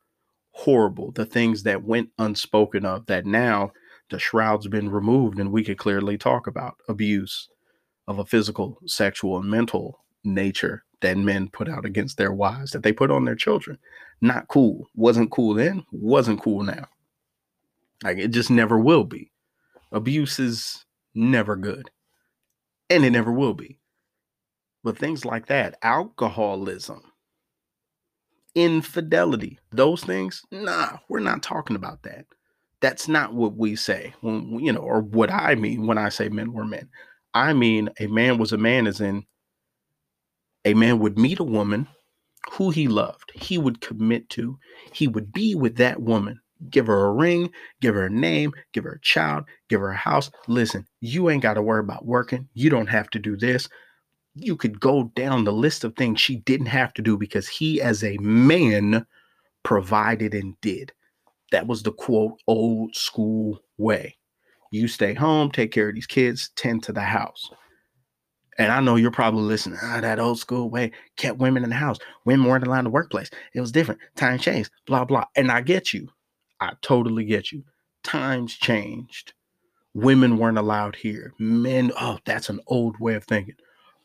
horrible, 0.52 1.12
the 1.12 1.26
things 1.26 1.64
that 1.64 1.84
went 1.84 2.10
unspoken 2.18 2.86
of, 2.86 3.06
that 3.08 3.26
now 3.26 3.72
the 4.10 4.20
shroud's 4.20 4.68
been 4.68 4.90
removed 4.90 5.40
and 5.40 5.52
we 5.52 5.64
could 5.64 5.78
clearly 5.78 6.18
talk 6.18 6.48
about 6.48 6.76
abuse 6.88 7.50
of 8.08 8.20
a 8.20 8.26
physical, 8.26 8.78
sexual, 8.86 9.38
and 9.38 9.50
mental 9.50 10.04
nature 10.24 10.84
that 11.02 11.18
men 11.18 11.50
put 11.50 11.68
out 11.68 11.86
against 11.86 12.18
their 12.18 12.32
wives, 12.32 12.72
that 12.72 12.84
they 12.84 12.94
put 12.94 13.10
on 13.10 13.26
their 13.26 13.36
children. 13.36 13.78
Not 14.22 14.48
cool. 14.48 14.88
Wasn't 14.96 15.32
cool 15.32 15.56
then, 15.56 15.84
wasn't 15.92 16.42
cool 16.42 16.64
now. 16.64 16.88
Like 18.04 18.18
it 18.18 18.30
just 18.30 18.52
never 18.52 18.78
will 18.78 19.04
be. 19.04 19.32
Abuse 19.92 20.40
is 20.40 20.86
never 21.16 21.56
good. 21.56 21.90
And 22.90 23.06
it 23.06 23.12
never 23.12 23.32
will 23.32 23.54
be. 23.54 23.80
But 24.84 24.98
things 24.98 25.26
like 25.26 25.48
that, 25.48 25.78
alcoholism, 25.84 27.02
infidelity, 28.56 29.60
those 29.72 30.04
things, 30.04 30.44
nah, 30.52 30.98
we're 31.08 31.20
not 31.20 31.44
talking 31.44 31.76
about 31.76 32.04
that. 32.04 32.26
That's 32.82 33.08
not 33.08 33.34
what 33.34 33.56
we 33.56 33.76
say 33.76 34.14
when 34.22 34.60
you 34.60 34.74
know, 34.74 34.80
or 34.80 35.02
what 35.02 35.32
I 35.32 35.54
mean 35.54 35.86
when 35.86 36.00
I 36.00 36.10
say 36.10 36.30
men 36.30 36.52
were 36.52 36.66
men. 36.66 36.90
I 37.34 37.54
mean 37.54 37.90
a 38.00 38.08
man 38.08 38.40
was 38.40 38.52
a 38.52 38.58
man, 38.58 38.88
as 38.88 39.00
in 39.00 39.24
a 40.66 40.74
man 40.74 41.00
would 41.00 41.18
meet 41.18 41.40
a 41.40 41.44
woman 41.44 41.88
who 42.52 42.72
he 42.72 42.88
loved, 42.88 43.32
he 43.36 43.60
would 43.60 43.82
commit 43.82 44.30
to, 44.30 44.58
he 44.94 45.08
would 45.08 45.32
be 45.32 45.54
with 45.54 45.76
that 45.78 46.02
woman, 46.02 46.40
give 46.72 46.88
her 46.88 47.06
a 47.06 47.14
ring, 47.14 47.52
give 47.82 47.94
her 47.94 48.08
a 48.08 48.10
name, 48.10 48.52
give 48.74 48.84
her 48.84 48.94
a 48.94 49.02
child, 49.02 49.46
give 49.70 49.80
her 49.80 49.92
a 49.92 49.96
house. 49.96 50.32
Listen, 50.48 50.88
you 51.02 51.30
ain't 51.30 51.44
got 51.44 51.54
to 51.54 51.62
worry 51.62 51.82
about 51.82 52.06
working. 52.06 52.50
You 52.56 52.72
don't 52.72 52.88
have 52.88 53.12
to 53.12 53.20
do 53.20 53.38
this 53.38 53.70
you 54.36 54.56
could 54.56 54.80
go 54.80 55.12
down 55.16 55.44
the 55.44 55.54
list 55.54 55.84
of 55.84 55.96
things 55.96 56.20
she 56.20 56.38
didn't 56.38 56.68
have 56.68 56.94
to 56.94 57.02
do 57.02 57.18
because 57.18 57.48
he, 57.48 57.82
as 57.82 58.04
a 58.04 58.18
man, 58.18 59.06
provided 59.64 60.34
and 60.34 60.60
did. 60.62 60.94
That 61.52 61.68
was 61.68 61.84
the 61.84 61.92
quote 61.92 62.40
old 62.48 62.96
school 62.96 63.60
way. 63.78 64.18
You 64.72 64.88
stay 64.88 65.14
home, 65.14 65.52
take 65.52 65.72
care 65.72 65.90
of 65.90 65.96
these 65.96 66.08
kids, 66.08 66.50
tend 66.56 66.84
to 66.84 66.94
the 66.94 67.02
house. 67.02 67.50
And 68.58 68.72
I 68.72 68.80
know 68.80 68.96
you're 68.96 69.12
probably 69.12 69.44
listening, 69.44 69.80
ah, 69.82 70.00
that 70.02 70.20
old 70.20 70.40
school 70.40 70.70
way 70.70 70.92
kept 71.18 71.40
women 71.40 71.64
in 71.64 71.70
the 71.70 71.76
house. 71.76 71.98
Women 72.26 72.48
weren't 72.48 72.66
allowed 72.66 72.80
in 72.80 72.86
the 72.86 72.92
workplace. 72.92 73.30
It 73.54 73.60
was 73.60 73.72
different. 73.72 74.00
Times 74.16 74.42
changed, 74.42 74.72
blah, 74.86 75.04
blah. 75.04 75.26
And 75.36 75.52
I 75.52 75.62
get 75.62 75.94
you. 75.94 76.10
I 76.60 76.74
totally 76.82 77.26
get 77.26 77.52
you. 77.52 77.64
Times 78.04 78.54
changed. 78.54 79.34
Women 79.94 80.38
weren't 80.38 80.58
allowed 80.58 80.96
here. 80.96 81.34
Men, 81.38 81.92
oh, 82.00 82.20
that's 82.26 82.50
an 82.50 82.62
old 82.68 82.98
way 83.00 83.16
of 83.16 83.26
thinking. 83.26 83.56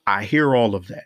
I 0.07 0.25
hear 0.25 0.55
all 0.55 0.75
of 0.75 0.89
that. 0.89 1.05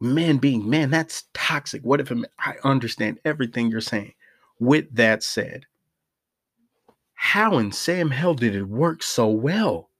Men 0.00 0.38
being 0.38 0.68
man, 0.68 0.90
that's 0.90 1.24
toxic. 1.32 1.82
What 1.82 2.00
if 2.00 2.12
I 2.38 2.56
understand 2.64 3.20
everything 3.24 3.70
you're 3.70 3.80
saying? 3.80 4.14
With 4.58 4.94
that 4.94 5.22
said, 5.22 5.64
how 7.14 7.58
in 7.58 7.70
Sam 7.72 8.10
hell 8.10 8.34
did 8.34 8.54
it 8.56 8.64
work 8.64 9.02
so 9.02 9.28
well? 9.28 9.90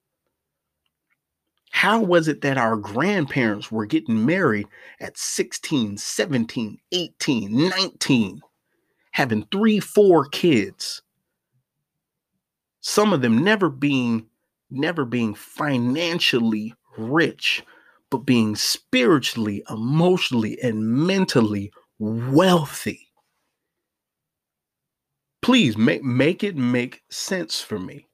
How 1.70 2.00
was 2.00 2.28
it 2.28 2.42
that 2.42 2.58
our 2.58 2.76
grandparents 2.76 3.70
were 3.70 3.86
getting 3.86 4.26
married 4.26 4.66
at 5.00 5.16
16, 5.16 5.96
17, 5.96 6.78
18, 6.90 7.68
19, 7.68 8.40
having 9.12 9.46
three, 9.52 9.78
four 9.80 10.26
kids? 10.26 11.02
Some 12.80 13.12
of 13.12 13.22
them 13.22 13.38
never 13.44 13.70
being 13.70 14.26
never 14.68 15.04
being 15.04 15.34
financially 15.34 16.74
rich, 16.96 17.62
but 18.10 18.18
being 18.18 18.56
spiritually, 18.56 19.62
emotionally, 19.70 20.58
and 20.62 20.82
mentally 20.84 21.72
wealthy. 21.98 23.08
Please 25.40 25.76
make 25.76 26.04
make 26.04 26.44
it 26.44 26.56
make 26.56 27.02
sense 27.10 27.60
for 27.60 27.78
me. 27.78 28.06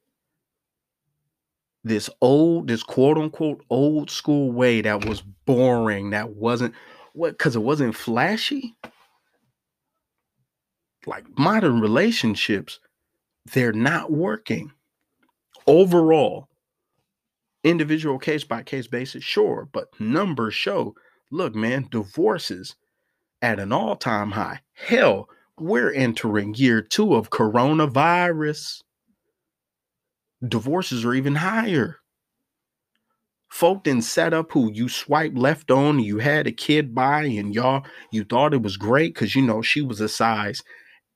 This 1.85 2.09
old, 2.21 2.69
this 2.69 2.83
quote 2.83 3.19
unquote 3.19 3.65
old 3.71 4.11
school 4.11 4.51
way 4.53 4.81
that 4.81 5.05
was 5.05 5.23
boring, 5.47 6.11
that 6.11 6.31
wasn't 6.31 6.75
what 7.13 7.33
because 7.33 7.57
it 7.57 7.63
wasn't 7.63 7.95
flashy. 7.95 8.77
Like 11.07 11.25
modern 11.39 11.81
relationships, 11.81 12.81
they're 13.53 13.73
not 13.73 14.11
working 14.11 14.73
overall 15.67 16.49
individual 17.69 18.19
case 18.19 18.45
by 18.45 18.63
case 18.63 18.87
basis, 18.87 19.25
sure, 19.25 19.69
but 19.73 19.89
numbers 20.01 20.55
show 20.55 20.95
look, 21.31 21.55
man, 21.55 21.89
divorces 21.91 22.77
at 23.43 23.61
an 23.61 23.73
all 23.73 23.97
time 23.97 24.33
high. 24.33 24.61
Hell, 24.75 25.29
we're 25.59 25.93
entering 25.93 26.55
year 26.55 26.83
two 26.83 27.15
of 27.15 27.31
coronavirus. 27.31 28.83
Divorces 30.47 31.05
are 31.05 31.15
even 31.15 31.37
higher. 31.37 31.97
Folk 33.49 33.85
didn't 33.85 34.05
set 34.05 34.35
up 34.35 34.53
who 34.53 34.71
you 34.71 34.89
swipe 34.89 35.33
left 35.35 35.71
on, 35.71 36.01
you 36.01 36.19
had 36.19 36.47
a 36.47 36.53
kid 36.53 36.95
by, 36.95 37.25
and 37.25 37.55
y'all, 37.55 37.85
you 38.13 38.23
thought 38.23 38.53
it 38.53 38.63
was 38.63 38.77
great 38.77 39.15
because 39.15 39.35
you 39.35 39.43
know 39.43 39.63
she 39.63 39.81
was 39.81 40.01
a 40.01 40.09
size 40.09 40.63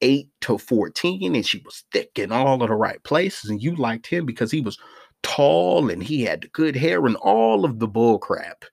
8 0.01 0.29
to 0.41 0.59
14 0.59 1.35
and 1.35 1.47
she 1.47 1.59
was 1.65 1.85
thick 1.93 2.19
in 2.19 2.33
all 2.33 2.63
of 2.63 2.69
the 2.69 2.75
right 2.75 3.03
places, 3.05 3.51
and 3.51 3.63
you 3.63 3.77
liked 3.77 4.07
him 4.07 4.25
because 4.25 4.51
he 4.51 4.63
was 4.63 4.79
tall 5.23 5.91
and 5.91 6.03
he 6.03 6.23
had 6.23 6.53
good 6.53 6.77
hair 6.77 7.07
and 7.07 7.17
all 7.17 7.65
of 7.65 7.79
the 7.79 7.89
bull 7.89 8.19
crap 8.19 8.65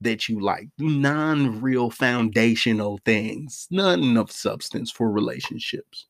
that 0.00 0.28
you 0.28 0.40
like, 0.40 0.68
non 0.78 1.60
real 1.60 1.90
foundational 1.90 2.98
things, 3.04 3.68
none 3.70 4.16
of 4.16 4.30
substance 4.30 4.90
for 4.90 5.10
relationships. 5.10 6.06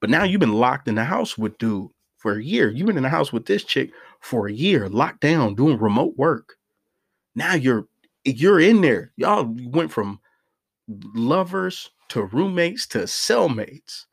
But 0.00 0.10
now 0.10 0.24
you've 0.24 0.40
been 0.40 0.54
locked 0.54 0.88
in 0.88 0.94
the 0.94 1.04
house 1.04 1.38
with 1.38 1.58
dude 1.58 1.90
for 2.16 2.34
a 2.34 2.42
year. 2.42 2.70
You've 2.70 2.86
been 2.86 2.96
in 2.96 3.02
the 3.02 3.08
house 3.08 3.32
with 3.32 3.46
this 3.46 3.64
chick 3.64 3.90
for 4.20 4.48
a 4.48 4.52
year, 4.52 4.88
locked 4.88 5.20
down, 5.20 5.54
doing 5.54 5.78
remote 5.78 6.16
work. 6.16 6.56
Now 7.34 7.54
you're 7.54 7.86
you're 8.24 8.60
in 8.60 8.80
there. 8.80 9.12
Y'all 9.16 9.54
went 9.64 9.90
from 9.92 10.20
lovers 11.14 11.90
to 12.08 12.24
roommates 12.24 12.86
to 12.88 12.98
cellmates. 13.00 14.06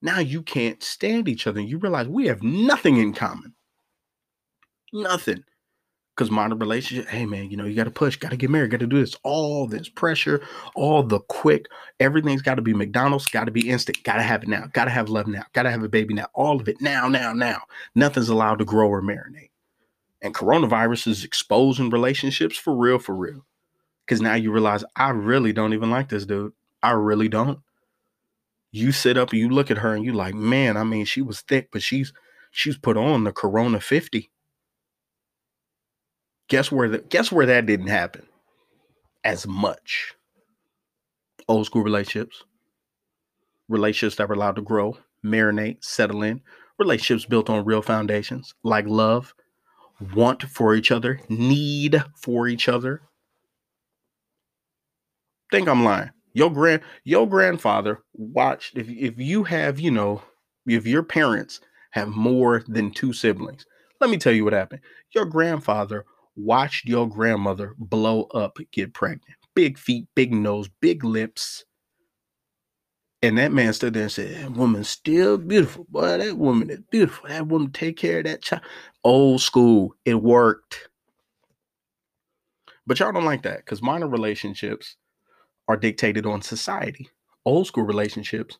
Now 0.00 0.18
you 0.18 0.42
can't 0.42 0.82
stand 0.82 1.28
each 1.28 1.46
other. 1.46 1.60
You 1.60 1.78
realize 1.78 2.08
we 2.08 2.26
have 2.26 2.42
nothing 2.42 2.96
in 2.96 3.12
common. 3.12 3.51
Nothing. 4.92 5.44
Because 6.14 6.30
modern 6.30 6.58
relationship, 6.58 7.08
hey 7.08 7.24
man, 7.24 7.50
you 7.50 7.56
know, 7.56 7.64
you 7.64 7.74
got 7.74 7.84
to 7.84 7.90
push, 7.90 8.16
got 8.16 8.32
to 8.32 8.36
get 8.36 8.50
married, 8.50 8.70
got 8.70 8.80
to 8.80 8.86
do 8.86 9.00
this, 9.00 9.16
all 9.22 9.66
this 9.66 9.88
pressure, 9.88 10.42
all 10.74 11.02
the 11.02 11.20
quick, 11.20 11.64
everything's 12.00 12.42
got 12.42 12.56
to 12.56 12.62
be 12.62 12.74
McDonald's, 12.74 13.26
got 13.26 13.44
to 13.44 13.50
be 13.50 13.70
instant, 13.70 14.02
got 14.02 14.16
to 14.16 14.22
have 14.22 14.42
it 14.42 14.48
now, 14.48 14.66
got 14.74 14.84
to 14.84 14.90
have 14.90 15.08
love 15.08 15.26
now, 15.26 15.44
got 15.54 15.62
to 15.62 15.70
have 15.70 15.82
a 15.82 15.88
baby 15.88 16.12
now, 16.12 16.26
all 16.34 16.60
of 16.60 16.68
it 16.68 16.82
now, 16.82 17.08
now, 17.08 17.32
now. 17.32 17.62
Nothing's 17.94 18.28
allowed 18.28 18.58
to 18.58 18.66
grow 18.66 18.88
or 18.88 19.00
marinate. 19.00 19.48
And 20.20 20.34
coronavirus 20.34 21.08
is 21.08 21.24
exposing 21.24 21.88
relationships 21.88 22.58
for 22.58 22.76
real, 22.76 22.98
for 22.98 23.14
real. 23.14 23.46
Because 24.04 24.20
now 24.20 24.34
you 24.34 24.52
realize 24.52 24.84
I 24.96 25.10
really 25.10 25.54
don't 25.54 25.72
even 25.72 25.90
like 25.90 26.10
this 26.10 26.26
dude. 26.26 26.52
I 26.82 26.90
really 26.90 27.28
don't. 27.28 27.60
You 28.70 28.92
sit 28.92 29.16
up 29.16 29.30
and 29.30 29.38
you 29.38 29.48
look 29.48 29.70
at 29.70 29.78
her 29.78 29.94
and 29.94 30.04
you 30.04 30.12
like, 30.12 30.34
man, 30.34 30.76
I 30.76 30.84
mean, 30.84 31.06
she 31.06 31.22
was 31.22 31.40
thick, 31.40 31.70
but 31.72 31.82
she's 31.82 32.12
she's 32.50 32.76
put 32.76 32.96
on 32.96 33.24
the 33.24 33.32
Corona 33.32 33.80
50. 33.80 34.30
Guess 36.52 36.70
where 36.70 36.86
the, 36.86 36.98
guess 36.98 37.32
where 37.32 37.46
that 37.46 37.64
didn't 37.64 37.86
happen 37.86 38.26
as 39.24 39.46
much. 39.46 40.12
Old 41.48 41.64
school 41.64 41.82
relationships, 41.82 42.44
relationships 43.70 44.16
that 44.16 44.28
were 44.28 44.34
allowed 44.34 44.56
to 44.56 44.60
grow, 44.62 44.98
marinate, 45.24 45.82
settle 45.82 46.22
in, 46.22 46.42
relationships 46.78 47.24
built 47.24 47.48
on 47.48 47.64
real 47.64 47.80
foundations 47.80 48.52
like 48.62 48.84
love, 48.86 49.32
want 50.14 50.42
for 50.42 50.74
each 50.74 50.90
other, 50.90 51.20
need 51.30 52.04
for 52.20 52.46
each 52.46 52.68
other. 52.68 53.00
Think 55.50 55.68
I'm 55.68 55.84
lying. 55.84 56.10
Your 56.34 56.50
grand 56.50 56.82
your 57.02 57.26
grandfather 57.26 58.00
watched 58.12 58.76
if 58.76 58.90
if 58.90 59.14
you 59.16 59.44
have, 59.44 59.80
you 59.80 59.90
know, 59.90 60.20
if 60.66 60.86
your 60.86 61.02
parents 61.02 61.62
have 61.92 62.08
more 62.08 62.62
than 62.68 62.90
two 62.90 63.14
siblings. 63.14 63.64
Let 64.02 64.10
me 64.10 64.18
tell 64.18 64.34
you 64.34 64.44
what 64.44 64.52
happened. 64.52 64.82
Your 65.14 65.24
grandfather 65.24 66.04
watched 66.36 66.86
your 66.86 67.08
grandmother 67.08 67.74
blow 67.78 68.24
up, 68.34 68.58
get 68.72 68.94
pregnant. 68.94 69.36
Big 69.54 69.78
feet, 69.78 70.06
big 70.14 70.32
nose, 70.32 70.68
big 70.80 71.04
lips. 71.04 71.64
And 73.22 73.38
that 73.38 73.52
man 73.52 73.72
stood 73.72 73.94
there 73.94 74.04
and 74.04 74.12
said, 74.12 74.34
That 74.36 74.52
woman's 74.52 74.88
still 74.88 75.38
beautiful. 75.38 75.86
Boy, 75.88 76.18
that 76.18 76.38
woman 76.38 76.70
is 76.70 76.80
beautiful. 76.90 77.28
That 77.28 77.46
woman 77.46 77.70
take 77.70 77.96
care 77.96 78.18
of 78.18 78.24
that 78.24 78.42
child. 78.42 78.62
Old 79.04 79.40
school. 79.40 79.94
It 80.04 80.16
worked. 80.22 80.88
But 82.86 82.98
y'all 82.98 83.12
don't 83.12 83.24
like 83.24 83.42
that 83.42 83.58
because 83.58 83.82
minor 83.82 84.08
relationships 84.08 84.96
are 85.68 85.76
dictated 85.76 86.26
on 86.26 86.42
society. 86.42 87.08
Old 87.44 87.66
school 87.66 87.84
relationships 87.84 88.58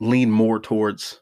lean 0.00 0.30
more 0.30 0.58
towards 0.58 1.20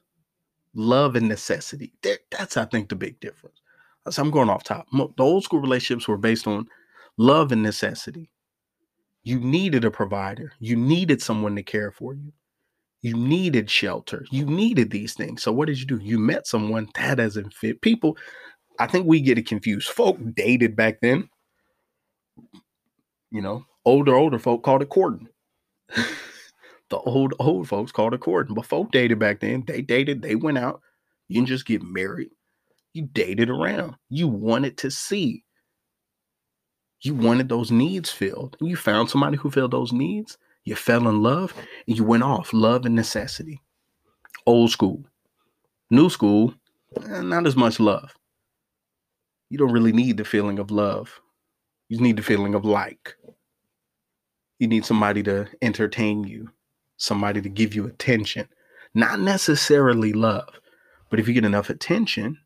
love 0.74 1.16
and 1.16 1.28
necessity. 1.28 1.92
That's, 2.30 2.56
I 2.56 2.64
think, 2.64 2.88
the 2.88 2.96
big 2.96 3.20
difference. 3.20 3.60
I'm 4.06 4.30
going 4.30 4.48
off 4.48 4.64
top. 4.64 4.86
The 4.92 5.22
old 5.22 5.44
school 5.44 5.60
relationships 5.60 6.08
were 6.08 6.16
based 6.16 6.46
on 6.46 6.66
love 7.18 7.52
and 7.52 7.62
necessity. 7.62 8.30
You 9.22 9.38
needed 9.38 9.84
a 9.84 9.90
provider. 9.90 10.52
You 10.58 10.76
needed 10.76 11.20
someone 11.20 11.54
to 11.56 11.62
care 11.62 11.90
for 11.90 12.14
you. 12.14 12.32
You 13.02 13.14
needed 13.16 13.70
shelter. 13.70 14.24
You 14.30 14.44
needed 14.44 14.90
these 14.90 15.14
things. 15.14 15.42
So 15.42 15.52
what 15.52 15.66
did 15.66 15.78
you 15.78 15.86
do? 15.86 15.98
You 15.98 16.18
met 16.18 16.46
someone 16.46 16.88
that 16.94 17.16
doesn't 17.16 17.54
fit. 17.54 17.80
People, 17.80 18.16
I 18.78 18.86
think 18.86 19.06
we 19.06 19.20
get 19.20 19.38
it 19.38 19.46
confused. 19.46 19.88
Folk 19.88 20.18
dated 20.34 20.76
back 20.76 21.00
then. 21.00 21.28
You 23.30 23.42
know, 23.42 23.64
older, 23.84 24.14
older 24.14 24.38
folk 24.38 24.62
called 24.62 24.82
it 24.82 24.88
courting. 24.88 25.28
the 25.88 26.98
old, 26.98 27.34
old 27.38 27.68
folks 27.68 27.92
called 27.92 28.14
it 28.14 28.20
courting. 28.20 28.54
But 28.54 28.66
folk 28.66 28.90
dated 28.90 29.18
back 29.18 29.40
then. 29.40 29.64
They 29.66 29.82
dated, 29.82 30.22
they 30.22 30.34
went 30.34 30.58
out. 30.58 30.80
You 31.28 31.36
didn't 31.36 31.48
just 31.48 31.66
get 31.66 31.82
married. 31.82 32.30
You 32.92 33.08
dated 33.12 33.50
around. 33.50 33.96
You 34.08 34.28
wanted 34.28 34.78
to 34.78 34.90
see. 34.90 35.44
You 37.02 37.14
wanted 37.14 37.48
those 37.48 37.70
needs 37.70 38.10
filled. 38.10 38.56
You 38.60 38.76
found 38.76 39.08
somebody 39.08 39.36
who 39.36 39.50
filled 39.50 39.70
those 39.70 39.92
needs. 39.92 40.36
You 40.64 40.74
fell 40.76 41.08
in 41.08 41.22
love 41.22 41.54
and 41.86 41.96
you 41.96 42.04
went 42.04 42.22
off. 42.22 42.52
Love 42.52 42.84
and 42.84 42.94
necessity. 42.94 43.60
Old 44.46 44.70
school. 44.70 45.04
New 45.90 46.10
school, 46.10 46.54
eh, 47.02 47.22
not 47.22 47.46
as 47.46 47.56
much 47.56 47.80
love. 47.80 48.14
You 49.48 49.58
don't 49.58 49.72
really 49.72 49.92
need 49.92 50.16
the 50.16 50.24
feeling 50.24 50.58
of 50.58 50.70
love. 50.70 51.20
You 51.88 51.98
need 51.98 52.16
the 52.16 52.22
feeling 52.22 52.54
of 52.54 52.64
like. 52.64 53.16
You 54.60 54.68
need 54.68 54.84
somebody 54.84 55.22
to 55.24 55.48
entertain 55.62 56.24
you, 56.24 56.50
somebody 56.98 57.40
to 57.40 57.48
give 57.48 57.74
you 57.74 57.86
attention. 57.86 58.46
Not 58.94 59.20
necessarily 59.20 60.12
love, 60.12 60.60
but 61.08 61.18
if 61.18 61.26
you 61.26 61.34
get 61.34 61.44
enough 61.44 61.70
attention, 61.70 62.38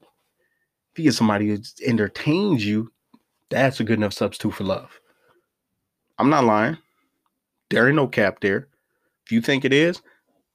if 0.95 0.99
you 1.01 1.05
get 1.05 1.15
somebody 1.15 1.49
who 1.49 1.59
entertains 1.85 2.65
you, 2.65 2.93
that's 3.51 3.81
a 3.81 3.85
good 3.85 3.99
enough 3.99 4.13
substitute 4.13 4.55
for 4.55 4.63
love. 4.63 5.01
I'm 6.19 6.31
not 6.31 6.45
lying. 6.45 6.79
There 7.69 7.89
ain't 7.89 7.97
no 7.97 8.07
cap 8.07 8.39
there. 8.41 8.69
If 9.27 9.33
you 9.33 9.41
think 9.41 9.65
it 9.65 9.73
is, 9.73 10.01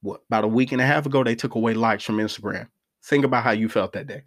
what 0.01 0.21
about 0.29 0.45
a 0.45 0.47
week 0.47 0.71
and 0.71 0.79
a 0.79 0.85
half 0.85 1.05
ago 1.05 1.25
they 1.25 1.35
took 1.35 1.55
away 1.55 1.73
likes 1.73 2.05
from 2.05 2.19
Instagram. 2.19 2.69
Think 3.03 3.25
about 3.25 3.43
how 3.43 3.51
you 3.51 3.67
felt 3.67 3.91
that 3.91 4.07
day. 4.07 4.23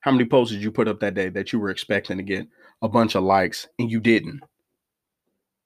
How 0.00 0.10
many 0.10 0.24
posts 0.24 0.52
did 0.52 0.62
you 0.62 0.72
put 0.72 0.88
up 0.88 0.98
that 1.00 1.14
day 1.14 1.28
that 1.28 1.52
you 1.52 1.60
were 1.60 1.70
expecting 1.70 2.16
to 2.16 2.24
get 2.24 2.48
a 2.82 2.88
bunch 2.88 3.14
of 3.14 3.22
likes 3.22 3.68
and 3.78 3.88
you 3.88 4.00
didn't? 4.00 4.40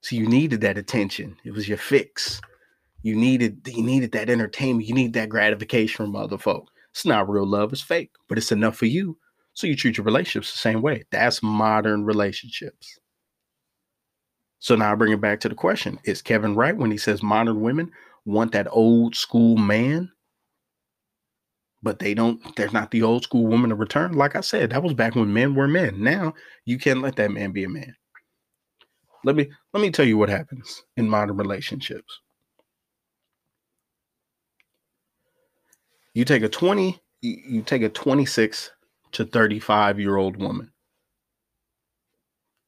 So 0.03 0.17
you 0.17 0.27
needed 0.27 0.61
that 0.61 0.77
attention. 0.77 1.35
It 1.45 1.53
was 1.53 1.67
your 1.67 1.79
fix. 1.79 2.43
You 3.03 3.17
needed 3.17 3.67
you 3.67 3.83
needed 3.83 4.13
that 4.13 4.29
entertainment. 4.29 4.87
You 4.87 4.95
need 4.95 5.15
that 5.15 5.31
gratification 5.31 6.05
from 6.05 6.17
other 6.17 6.37
folk. 6.37 6.69
It's 6.93 7.07
not 7.07 7.29
real 7.29 7.47
love, 7.47 7.73
it's 7.73 7.83
fake, 7.83 8.11
but 8.29 8.39
it's 8.39 8.53
enough 8.53 8.77
for 8.77 8.87
you 8.87 9.17
so 9.55 9.67
you 9.67 9.77
treat 9.77 9.97
your 9.97 10.05
relationships 10.05 10.53
the 10.53 10.59
same 10.59 10.83
way. 10.83 11.05
That's 11.11 11.43
modern 11.43 12.05
relationships. 12.05 12.99
So 14.59 14.77
now 14.77 14.93
I 14.93 14.95
bring 14.95 15.13
it 15.13 15.21
back 15.21 15.41
to 15.41 15.49
the 15.49 15.55
question 15.55 15.99
Is 16.05 16.23
Kevin 16.23 16.55
right 16.55 16.77
when 16.77 16.91
he 16.91 16.99
says 16.99 17.23
modern 17.23 17.61
women 17.61 17.91
want 18.25 18.53
that 18.53 18.69
old 18.71 19.17
school 19.17 19.57
man? 19.57 20.11
But 21.83 21.99
they 21.99 22.13
don't, 22.13 22.41
they're 22.57 22.71
not 22.71 22.91
the 22.91 23.03
old 23.03 23.23
school 23.23 23.47
woman 23.47 23.71
to 23.71 23.77
return. 23.77 24.13
Like 24.13 24.37
I 24.37 24.43
said, 24.43 24.71
that 24.71 24.83
was 24.83 24.93
back 24.93 25.15
when 25.15 25.33
men 25.33 25.55
were 25.55 25.67
men. 25.67 26.03
Now 26.03 26.35
you 26.67 26.79
can't 26.79 27.01
let 27.01 27.17
that 27.17 27.31
man 27.31 27.53
be 27.53 27.65
a 27.65 27.71
man. 27.71 27.95
Let 29.25 29.37
me 29.37 29.51
let 29.73 29.81
me 29.81 29.91
tell 29.91 30.07
you 30.07 30.17
what 30.17 30.29
happens 30.29 30.83
in 30.97 31.09
modern 31.09 31.37
relationships. 31.37 32.21
You 36.13 36.25
take 36.25 36.43
a 36.43 36.49
20, 36.49 37.01
you 37.23 37.63
take 37.63 37.83
a 37.83 37.89
26 37.89 38.71
to 39.13 39.25
35 39.25 40.01
year 40.01 40.17
old 40.17 40.37
woman. 40.37 40.73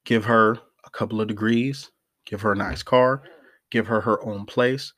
Give 0.05 0.25
her 0.27 0.59
a 0.85 0.91
couple 0.91 1.21
of 1.21 1.29
degrees, 1.29 1.91
give 2.25 2.41
her 2.43 2.53
a 2.53 2.57
nice 2.57 2.83
car, 2.83 3.23
give 3.71 3.87
her 3.89 4.01
her 4.01 4.25
own 4.25 4.47
place, 4.47 4.93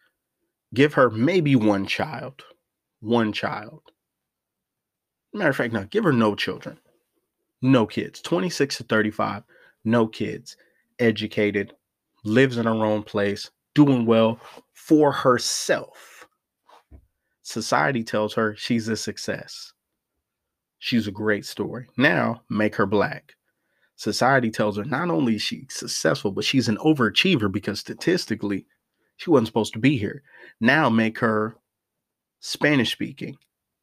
give 0.74 0.94
her 0.94 1.10
maybe 1.10 1.56
one 1.56 1.86
child. 1.86 2.42
One 3.00 3.32
child. 3.32 3.82
Matter 5.34 5.50
of 5.50 5.56
fact, 5.56 5.74
no, 5.74 5.84
give 5.84 6.04
her 6.04 6.12
no 6.12 6.34
children, 6.34 6.78
no 7.60 7.86
kids. 7.86 8.20
26 8.22 8.78
to 8.78 8.84
35, 8.84 9.42
no 9.84 10.06
kids, 10.06 10.56
educated, 10.98 11.74
lives 12.24 12.56
in 12.56 12.66
her 12.66 12.84
own 12.84 13.02
place, 13.02 13.50
doing 13.74 14.06
well 14.06 14.38
for 14.72 15.12
herself. 15.12 16.13
Society 17.44 18.02
tells 18.02 18.32
her 18.34 18.56
she's 18.56 18.88
a 18.88 18.96
success. 18.96 19.74
She's 20.78 21.06
a 21.06 21.12
great 21.12 21.44
story. 21.44 21.86
Now 21.96 22.42
make 22.48 22.74
her 22.76 22.86
black. 22.86 23.34
Society 23.96 24.50
tells 24.50 24.78
her 24.78 24.84
not 24.84 25.10
only 25.10 25.36
is 25.36 25.42
she 25.42 25.66
successful, 25.68 26.32
but 26.32 26.44
she's 26.44 26.68
an 26.68 26.78
overachiever 26.78 27.52
because 27.52 27.78
statistically 27.78 28.66
she 29.18 29.30
wasn't 29.30 29.48
supposed 29.48 29.74
to 29.74 29.78
be 29.78 29.98
here. 29.98 30.22
Now 30.58 30.88
make 30.88 31.18
her 31.18 31.56
Spanish 32.40 32.92
speaking, 32.92 33.36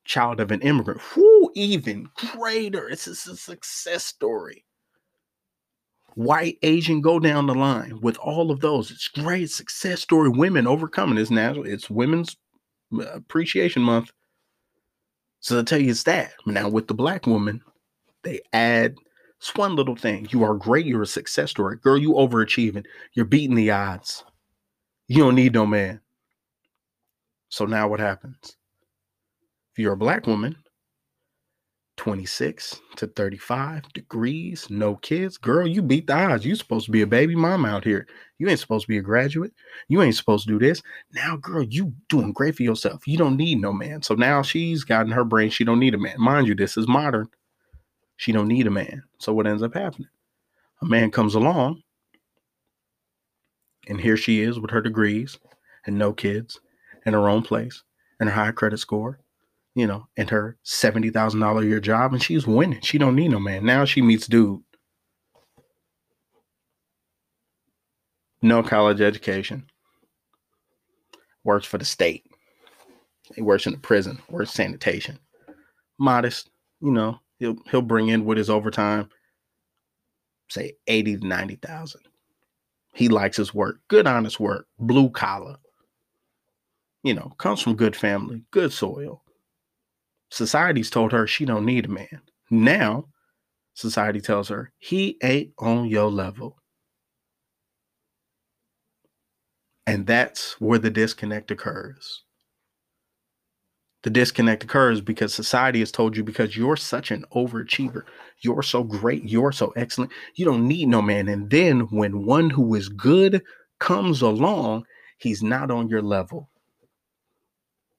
child 0.06 0.39
of 0.39 0.50
an 0.50 0.62
immigrant. 0.62 1.00
Whoo, 1.15 1.52
even 1.54 2.10
greater. 2.15 2.89
It's 2.89 3.06
a 3.06 3.15
success 3.15 4.04
story. 4.06 4.65
White, 6.15 6.58
Asian, 6.63 7.00
go 7.00 7.19
down 7.19 7.45
the 7.45 7.54
line 7.54 8.02
with 8.02 8.17
all 8.17 8.50
of 8.50 8.60
those. 8.60 8.89
It's 8.89 9.08
great 9.08 9.52
success 9.52 10.02
story. 10.02 10.30
Women 10.30 10.65
overcoming 10.65 11.15
this 11.15 11.30
now. 11.30 11.62
It's 11.62 11.91
Women's 11.91 12.36
Appreciation 12.99 13.82
Month. 13.82 14.12
So 15.39 15.60
I 15.60 15.63
tell 15.63 15.82
you, 15.82 15.91
it's 15.91 16.04
that. 16.04 16.34
Now 16.45 16.69
with 16.69 16.88
the 16.88 16.93
black 16.93 17.25
woman, 17.25 17.62
they 18.23 18.41
add 18.54 18.95
it's 19.41 19.56
one 19.56 19.75
little 19.75 19.95
thing. 19.95 20.27
You 20.30 20.43
are 20.43 20.54
great. 20.54 20.86
You're 20.86 21.01
a 21.01 21.08
success 21.08 21.49
story. 21.49 21.77
Girl, 21.77 21.97
you 21.97 22.13
overachieving. 22.13 22.86
You're 23.13 23.25
beating 23.25 23.56
the 23.56 23.71
odds. 23.71 24.23
You 25.08 25.23
don't 25.23 25.34
need 25.34 25.54
no 25.54 25.65
man. 25.65 25.99
So 27.49 27.65
now 27.65 27.88
what 27.88 27.99
happens? 27.99 28.56
If 29.73 29.80
you're 29.80 29.93
a 29.93 29.97
black 29.97 30.27
woman, 30.27 30.56
26 32.01 32.81
to 32.95 33.05
35 33.05 33.83
degrees, 33.93 34.67
no 34.71 34.95
kids. 34.95 35.37
Girl, 35.37 35.67
you 35.67 35.83
beat 35.83 36.07
the 36.07 36.15
odds. 36.15 36.43
You 36.43 36.55
supposed 36.55 36.87
to 36.87 36.91
be 36.91 37.03
a 37.03 37.07
baby 37.07 37.35
mom 37.35 37.63
out 37.63 37.83
here. 37.83 38.07
You 38.39 38.49
ain't 38.49 38.59
supposed 38.59 38.85
to 38.85 38.87
be 38.87 38.97
a 38.97 39.03
graduate. 39.03 39.53
You 39.87 40.01
ain't 40.01 40.15
supposed 40.15 40.47
to 40.47 40.51
do 40.51 40.57
this. 40.57 40.81
Now, 41.13 41.35
girl, 41.35 41.61
you 41.61 41.93
doing 42.09 42.33
great 42.33 42.55
for 42.55 42.63
yourself. 42.63 43.07
You 43.07 43.19
don't 43.19 43.37
need 43.37 43.61
no 43.61 43.71
man. 43.71 44.01
So 44.01 44.15
now 44.15 44.41
she's 44.41 44.83
got 44.83 45.05
in 45.05 45.11
her 45.11 45.23
brain 45.23 45.51
she 45.51 45.63
don't 45.63 45.77
need 45.77 45.93
a 45.93 45.99
man. 45.99 46.15
Mind 46.17 46.47
you, 46.47 46.55
this 46.55 46.75
is 46.75 46.87
modern. 46.87 47.27
She 48.17 48.31
don't 48.31 48.47
need 48.47 48.65
a 48.65 48.71
man. 48.71 49.03
So 49.19 49.31
what 49.31 49.45
ends 49.45 49.61
up 49.61 49.75
happening? 49.75 50.09
A 50.81 50.85
man 50.87 51.11
comes 51.11 51.35
along, 51.35 51.83
and 53.87 54.01
here 54.01 54.17
she 54.17 54.41
is 54.41 54.59
with 54.59 54.71
her 54.71 54.81
degrees 54.81 55.37
and 55.85 55.99
no 55.99 56.13
kids 56.13 56.59
in 57.05 57.13
her 57.13 57.29
own 57.29 57.43
place 57.43 57.83
and 58.19 58.27
her 58.27 58.33
high 58.33 58.53
credit 58.53 58.79
score 58.79 59.19
you 59.75 59.88
know, 59.88 60.07
and 60.17 60.29
her 60.29 60.57
seventy 60.63 61.10
thousand 61.10 61.39
dollar 61.39 61.62
a 61.62 61.65
year 61.65 61.79
job, 61.79 62.13
and 62.13 62.21
she's 62.21 62.45
winning. 62.45 62.81
She 62.81 62.97
don't 62.97 63.15
need 63.15 63.31
no 63.31 63.39
man. 63.39 63.65
Now 63.65 63.86
she 63.86 64.01
meets 64.01 64.27
dude, 64.27 64.62
no 68.41 68.62
college 68.63 69.01
education, 69.01 69.65
works 71.43 71.65
for 71.65 71.77
the 71.77 71.86
state. 71.86 72.25
He 73.36 73.41
works 73.41 73.65
in 73.65 73.71
the 73.71 73.79
prison, 73.79 74.19
works 74.29 74.51
sanitation. 74.51 75.17
Modest, 75.97 76.49
you 76.81 76.91
know, 76.91 77.19
he'll 77.39 77.55
he'll 77.69 77.81
bring 77.81 78.10
in 78.10 78.25
with 78.25 78.38
his 78.38 78.49
overtime, 78.49 79.10
say 80.49 80.73
eighty 80.88 81.17
to 81.17 81.25
ninety 81.25 81.55
thousand. 81.55 82.01
He 82.93 83.07
likes 83.07 83.38
his 83.38 83.53
work, 83.53 83.77
good 83.88 84.05
honest 84.05 84.38
work, 84.38 84.67
blue 84.79 85.10
collar. 85.10 85.55
You 87.03 87.13
know, 87.13 87.31
comes 87.38 87.62
from 87.62 87.75
good 87.75 87.95
family, 87.95 88.43
good 88.51 88.73
soil 88.73 89.23
Society's 90.31 90.89
told 90.89 91.11
her 91.11 91.27
she 91.27 91.43
don't 91.43 91.65
need 91.65 91.85
a 91.85 91.89
man. 91.89 92.21
Now, 92.49 93.09
society 93.73 94.21
tells 94.21 94.47
her 94.47 94.71
he 94.79 95.17
ain't 95.21 95.51
on 95.59 95.85
your 95.85 96.09
level. 96.09 96.57
And 99.85 100.07
that's 100.07 100.59
where 100.61 100.79
the 100.79 100.89
disconnect 100.89 101.51
occurs. 101.51 102.23
The 104.03 104.09
disconnect 104.09 104.63
occurs 104.63 105.01
because 105.01 105.33
society 105.33 105.79
has 105.79 105.91
told 105.91 106.15
you 106.15 106.23
because 106.23 106.55
you're 106.55 106.77
such 106.77 107.11
an 107.11 107.25
overachiever, 107.35 108.03
you're 108.39 108.63
so 108.63 108.83
great, 108.83 109.25
you're 109.25 109.51
so 109.51 109.73
excellent, 109.75 110.11
you 110.35 110.45
don't 110.45 110.67
need 110.67 110.87
no 110.87 111.01
man. 111.01 111.27
And 111.27 111.49
then 111.49 111.81
when 111.91 112.25
one 112.25 112.49
who 112.49 112.73
is 112.73 112.87
good 112.87 113.43
comes 113.79 114.21
along, 114.21 114.85
He's 115.17 115.43
not 115.43 115.69
on 115.69 115.87
your 115.87 116.01
level. 116.01 116.49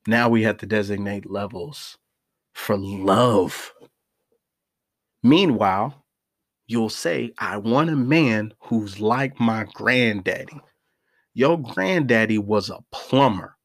Now 0.08 0.28
we 0.28 0.42
have 0.42 0.56
to 0.58 0.66
designate 0.66 1.30
levels 1.30 1.98
for 2.52 2.76
love. 2.76 3.72
Meanwhile, 5.22 6.04
you'll 6.66 6.90
say, 6.90 7.32
I 7.38 7.56
want 7.58 7.90
a 7.90 7.96
man 7.96 8.54
who's 8.58 9.00
like 9.00 9.38
my 9.40 9.66
granddaddy. 9.74 10.60
Your 11.34 11.60
granddaddy 11.60 12.38
was 12.38 12.70
a 12.70 12.84
plumber. 12.92 13.56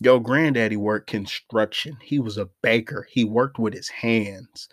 Your 0.00 0.20
granddaddy 0.20 0.76
worked 0.76 1.08
construction. 1.08 1.96
He 2.00 2.20
was 2.20 2.38
a 2.38 2.48
baker. 2.62 3.06
He 3.10 3.24
worked 3.24 3.58
with 3.58 3.74
his 3.74 3.88
hands. 3.88 4.68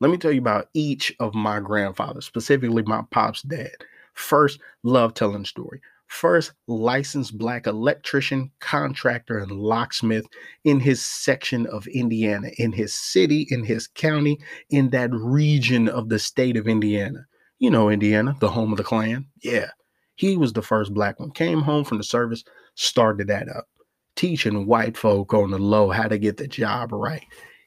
Let 0.00 0.10
me 0.10 0.16
tell 0.16 0.32
you 0.32 0.40
about 0.40 0.68
each 0.74 1.14
of 1.18 1.34
my 1.34 1.60
grandfathers, 1.60 2.26
specifically 2.26 2.82
my 2.82 3.02
pop's 3.10 3.42
dad. 3.42 3.72
First, 4.14 4.60
love 4.84 5.14
telling 5.14 5.44
story 5.44 5.80
first 6.14 6.52
licensed 6.68 7.36
black 7.36 7.66
electrician, 7.66 8.50
contractor, 8.60 9.38
and 9.38 9.50
locksmith 9.50 10.26
in 10.62 10.78
his 10.80 11.02
section 11.02 11.66
of 11.66 11.86
Indiana, 11.88 12.50
in 12.56 12.72
his 12.72 12.94
city, 12.94 13.46
in 13.50 13.64
his 13.64 13.88
county, 13.88 14.38
in 14.70 14.90
that 14.90 15.10
region 15.12 15.88
of 15.88 16.08
the 16.08 16.18
state 16.18 16.56
of 16.56 16.68
Indiana. 16.68 17.26
You 17.58 17.70
know, 17.70 17.88
Indiana, 17.88 18.36
the 18.40 18.50
home 18.50 18.72
of 18.72 18.78
the 18.78 18.84
Klan. 18.84 19.26
Yeah, 19.42 19.70
he 20.14 20.36
was 20.36 20.52
the 20.52 20.62
first 20.62 20.94
black 20.94 21.18
one. 21.18 21.32
Came 21.32 21.60
home 21.60 21.84
from 21.84 21.98
the 21.98 22.04
service, 22.04 22.44
started 22.76 23.26
that 23.26 23.48
up, 23.48 23.66
teaching 24.14 24.66
white 24.66 24.96
folk 24.96 25.34
on 25.34 25.50
the 25.50 25.58
low 25.58 25.90
how 25.90 26.08
to 26.08 26.18
get 26.18 26.36
the 26.36 26.46
job 26.46 26.92
right. 26.92 27.24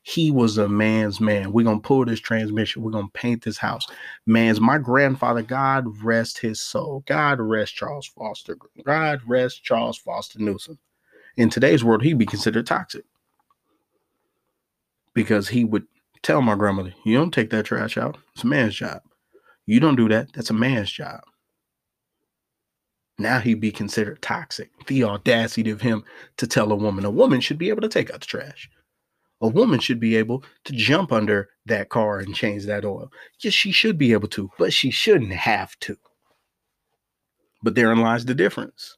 He 0.07 0.31
was 0.31 0.57
a 0.57 0.69
man's 0.69 1.19
man. 1.19 1.51
We're 1.51 1.65
going 1.65 1.81
to 1.81 1.85
pull 1.85 2.05
this 2.05 2.21
transmission. 2.21 2.81
We're 2.81 2.91
going 2.91 3.07
to 3.07 3.11
paint 3.11 3.43
this 3.43 3.57
house. 3.57 3.85
Man's 4.25 4.61
my 4.61 4.77
grandfather, 4.77 5.41
God 5.41 6.01
rest 6.01 6.37
his 6.37 6.61
soul. 6.61 7.03
God 7.05 7.41
rest 7.41 7.75
Charles 7.75 8.07
Foster. 8.07 8.55
God 8.85 9.19
rest 9.27 9.65
Charles 9.65 9.97
Foster 9.97 10.39
Newsom. 10.39 10.79
In 11.35 11.49
today's 11.49 11.83
world, 11.83 12.03
he'd 12.03 12.17
be 12.17 12.25
considered 12.25 12.65
toxic 12.65 13.03
because 15.13 15.49
he 15.49 15.65
would 15.65 15.85
tell 16.21 16.41
my 16.41 16.55
grandmother, 16.55 16.93
You 17.03 17.17
don't 17.17 17.33
take 17.33 17.49
that 17.49 17.65
trash 17.65 17.97
out. 17.97 18.17
It's 18.33 18.45
a 18.45 18.47
man's 18.47 18.75
job. 18.75 19.01
You 19.65 19.81
don't 19.81 19.97
do 19.97 20.07
that. 20.07 20.31
That's 20.31 20.51
a 20.51 20.53
man's 20.53 20.89
job. 20.89 21.19
Now 23.19 23.39
he'd 23.39 23.59
be 23.59 23.73
considered 23.73 24.21
toxic. 24.21 24.69
The 24.87 25.03
audacity 25.03 25.69
of 25.69 25.81
him 25.81 26.05
to 26.37 26.47
tell 26.47 26.71
a 26.71 26.75
woman 26.77 27.03
a 27.03 27.11
woman 27.11 27.41
should 27.41 27.57
be 27.57 27.67
able 27.67 27.81
to 27.81 27.89
take 27.89 28.09
out 28.09 28.21
the 28.21 28.25
trash 28.25 28.69
a 29.41 29.47
woman 29.47 29.79
should 29.79 29.99
be 29.99 30.15
able 30.15 30.43
to 30.63 30.73
jump 30.73 31.11
under 31.11 31.49
that 31.65 31.89
car 31.89 32.19
and 32.19 32.35
change 32.35 32.65
that 32.65 32.85
oil. 32.85 33.11
Yes, 33.39 33.53
she 33.53 33.71
should 33.71 33.97
be 33.97 34.13
able 34.13 34.27
to, 34.29 34.49
but 34.57 34.73
she 34.73 34.89
shouldn't 34.89 35.33
have 35.33 35.77
to. 35.81 35.97
But 37.61 37.75
therein 37.75 37.99
lies 37.99 38.25
the 38.25 38.33
difference. 38.33 38.97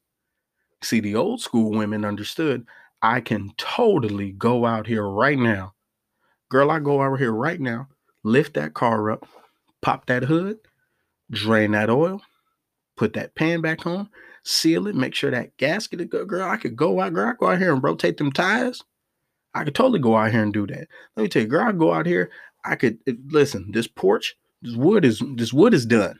See, 0.81 0.99
the 0.99 1.15
old 1.15 1.41
school 1.41 1.71
women 1.71 2.05
understood 2.05 2.65
I 3.01 3.21
can 3.21 3.51
totally 3.57 4.31
go 4.31 4.65
out 4.65 4.87
here 4.87 5.07
right 5.07 5.37
now. 5.37 5.73
Girl, 6.49 6.71
I 6.71 6.79
go 6.79 7.01
out 7.01 7.19
here 7.19 7.31
right 7.31 7.59
now, 7.59 7.87
lift 8.23 8.55
that 8.55 8.73
car 8.73 9.11
up, 9.11 9.27
pop 9.81 10.05
that 10.07 10.23
hood, 10.23 10.57
drain 11.31 11.71
that 11.71 11.89
oil, 11.89 12.21
put 12.97 13.13
that 13.13 13.35
pan 13.35 13.61
back 13.61 13.85
on, 13.85 14.09
seal 14.43 14.87
it, 14.87 14.95
make 14.95 15.15
sure 15.15 15.31
that 15.31 15.55
gasket 15.57 16.01
is 16.01 16.07
good. 16.07 16.27
Girl, 16.27 16.49
I 16.49 16.57
could 16.57 16.75
go 16.75 16.99
out, 16.99 17.13
girl, 17.13 17.29
I 17.29 17.33
go 17.33 17.47
out 17.47 17.59
here 17.59 17.73
and 17.73 17.83
rotate 17.83 18.17
them 18.17 18.31
tires 18.31 18.83
I 19.53 19.63
could 19.63 19.75
totally 19.75 19.99
go 19.99 20.15
out 20.15 20.31
here 20.31 20.43
and 20.43 20.53
do 20.53 20.67
that. 20.67 20.87
Let 21.15 21.23
me 21.23 21.29
tell 21.29 21.41
you, 21.41 21.47
girl, 21.47 21.67
I 21.67 21.71
go 21.71 21.93
out 21.93 22.05
here. 22.05 22.29
I 22.65 22.75
could 22.75 22.99
eh, 23.07 23.13
listen. 23.27 23.71
This 23.71 23.87
porch, 23.87 24.35
this 24.61 24.75
wood 24.75 25.05
is 25.05 25.21
this 25.35 25.53
wood 25.53 25.73
is 25.73 25.85
done. 25.85 26.19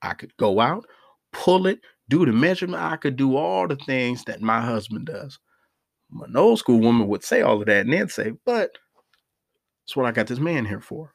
I 0.00 0.14
could 0.14 0.36
go 0.36 0.60
out, 0.60 0.86
pull 1.32 1.66
it, 1.66 1.80
do 2.08 2.24
the 2.24 2.32
measurement. 2.32 2.82
I 2.82 2.96
could 2.96 3.16
do 3.16 3.36
all 3.36 3.68
the 3.68 3.76
things 3.76 4.24
that 4.24 4.40
my 4.40 4.60
husband 4.60 5.06
does. 5.06 5.38
An 6.22 6.36
old 6.36 6.58
school 6.58 6.80
woman 6.80 7.08
would 7.08 7.24
say 7.24 7.42
all 7.42 7.60
of 7.60 7.66
that 7.66 7.84
and 7.84 7.92
then 7.92 8.08
say, 8.08 8.32
"But 8.44 8.78
that's 9.84 9.96
what 9.96 10.06
I 10.06 10.12
got 10.12 10.26
this 10.26 10.38
man 10.38 10.64
here 10.64 10.80
for." 10.80 11.12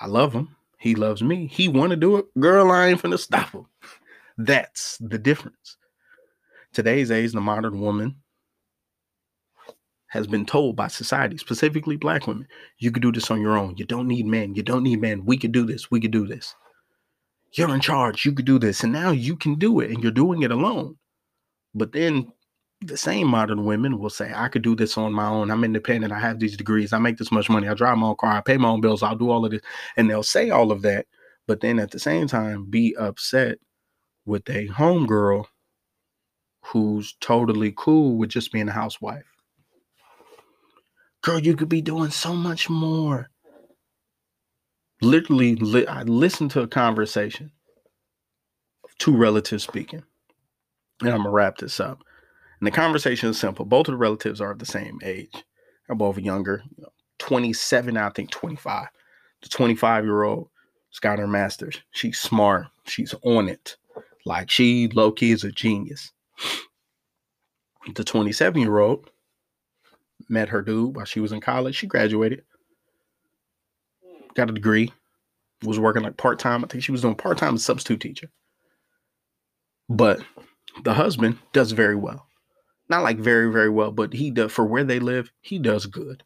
I 0.00 0.06
love 0.06 0.32
him. 0.32 0.56
He 0.78 0.94
loves 0.94 1.22
me. 1.22 1.46
He 1.46 1.68
want 1.68 1.90
to 1.90 1.96
do 1.96 2.16
it. 2.16 2.26
Girl, 2.40 2.70
I 2.70 2.88
ain't 2.88 3.02
finna 3.02 3.18
stop 3.18 3.50
him. 3.50 3.66
That's 4.38 4.96
the 4.96 5.18
difference 5.18 5.76
today's 6.72 7.10
age, 7.10 7.32
the 7.32 7.40
modern 7.40 7.80
woman 7.80 8.16
has 10.10 10.26
been 10.26 10.44
told 10.44 10.74
by 10.74 10.88
society, 10.88 11.38
specifically 11.38 11.96
black 11.96 12.26
women, 12.26 12.46
you 12.78 12.90
could 12.90 13.02
do 13.02 13.12
this 13.12 13.30
on 13.30 13.40
your 13.40 13.56
own. 13.56 13.76
You 13.76 13.84
don't 13.84 14.08
need 14.08 14.26
men. 14.26 14.54
You 14.54 14.62
don't 14.62 14.82
need 14.82 15.00
men. 15.00 15.24
We 15.24 15.38
could 15.38 15.52
do 15.52 15.64
this. 15.64 15.90
We 15.90 16.00
could 16.00 16.10
do 16.10 16.26
this. 16.26 16.54
You're 17.52 17.72
in 17.74 17.80
charge. 17.80 18.24
You 18.24 18.32
could 18.32 18.44
do 18.44 18.58
this. 18.58 18.82
And 18.82 18.92
now 18.92 19.10
you 19.12 19.36
can 19.36 19.54
do 19.54 19.78
it 19.80 19.90
and 19.90 20.02
you're 20.02 20.12
doing 20.12 20.42
it 20.42 20.50
alone. 20.50 20.96
But 21.74 21.92
then 21.92 22.32
the 22.80 22.96
same 22.96 23.28
modern 23.28 23.64
women 23.64 24.00
will 24.00 24.10
say, 24.10 24.32
I 24.34 24.48
could 24.48 24.62
do 24.62 24.74
this 24.74 24.98
on 24.98 25.12
my 25.12 25.26
own. 25.26 25.50
I'm 25.50 25.62
independent. 25.62 26.12
I 26.12 26.18
have 26.18 26.40
these 26.40 26.56
degrees. 26.56 26.92
I 26.92 26.98
make 26.98 27.18
this 27.18 27.30
much 27.30 27.48
money. 27.48 27.68
I 27.68 27.74
drive 27.74 27.98
my 27.98 28.08
own 28.08 28.16
car. 28.16 28.32
I 28.32 28.40
pay 28.40 28.56
my 28.56 28.68
own 28.68 28.80
bills. 28.80 29.04
I'll 29.04 29.14
do 29.14 29.30
all 29.30 29.44
of 29.44 29.52
this. 29.52 29.62
And 29.96 30.10
they'll 30.10 30.24
say 30.24 30.50
all 30.50 30.72
of 30.72 30.82
that. 30.82 31.06
But 31.46 31.60
then 31.60 31.78
at 31.78 31.92
the 31.92 32.00
same 32.00 32.26
time, 32.26 32.64
be 32.64 32.96
upset 32.96 33.58
with 34.24 34.48
a 34.50 34.66
homegirl 34.68 35.46
who's 36.62 37.14
totally 37.20 37.72
cool 37.76 38.16
with 38.16 38.30
just 38.30 38.52
being 38.52 38.68
a 38.68 38.72
housewife. 38.72 39.24
Girl, 41.22 41.38
you 41.38 41.54
could 41.54 41.68
be 41.68 41.82
doing 41.82 42.10
so 42.10 42.34
much 42.34 42.70
more. 42.70 43.30
Literally, 45.02 45.56
li- 45.56 45.86
I 45.86 46.02
listened 46.02 46.50
to 46.52 46.62
a 46.62 46.68
conversation 46.68 47.52
two 49.00 49.16
relatives 49.16 49.64
speaking, 49.64 50.02
and 51.00 51.10
I'm 51.10 51.18
gonna 51.18 51.30
wrap 51.30 51.56
this 51.56 51.80
up. 51.80 52.04
And 52.60 52.66
the 52.66 52.70
conversation 52.70 53.30
is 53.30 53.38
simple. 53.38 53.64
Both 53.64 53.88
of 53.88 53.92
the 53.92 53.98
relatives 53.98 54.40
are 54.40 54.54
the 54.54 54.66
same 54.66 54.98
age. 55.02 55.42
They're 55.86 55.96
both 55.96 56.18
younger, 56.18 56.62
you 56.76 56.82
know, 56.82 56.92
27, 57.18 57.96
I 57.96 58.10
think 58.10 58.30
25. 58.30 58.86
The 59.42 59.48
25 59.48 60.04
year 60.04 60.22
old 60.22 60.50
has 60.90 60.98
got 61.00 61.18
her 61.18 61.26
master's. 61.26 61.80
She's 61.92 62.18
smart. 62.18 62.66
She's 62.84 63.14
on 63.22 63.48
it. 63.48 63.76
Like 64.26 64.50
she 64.50 64.88
low 64.88 65.10
key 65.10 65.32
is 65.32 65.44
a 65.44 65.50
genius. 65.50 66.12
The 67.94 68.04
27 68.04 68.60
year 68.60 68.78
old 68.78 69.10
met 70.28 70.50
her 70.50 70.62
dude 70.62 70.96
while 70.96 71.04
she 71.04 71.20
was 71.20 71.32
in 71.32 71.40
college. 71.40 71.74
She 71.74 71.86
graduated, 71.86 72.44
got 74.34 74.50
a 74.50 74.52
degree, 74.52 74.92
was 75.64 75.78
working 75.78 76.02
like 76.02 76.16
part 76.16 76.38
time. 76.38 76.64
I 76.64 76.68
think 76.68 76.84
she 76.84 76.92
was 76.92 77.02
doing 77.02 77.14
part 77.14 77.38
time 77.38 77.56
substitute 77.58 78.00
teacher. 78.00 78.30
But 79.88 80.20
the 80.84 80.94
husband 80.94 81.38
does 81.52 81.72
very 81.72 81.96
well. 81.96 82.26
Not 82.88 83.02
like 83.02 83.18
very, 83.18 83.50
very 83.52 83.70
well, 83.70 83.92
but 83.92 84.12
he 84.12 84.30
does 84.30 84.52
for 84.52 84.64
where 84.64 84.84
they 84.84 84.98
live, 85.00 85.30
he 85.40 85.58
does 85.58 85.86
good. 85.86 86.22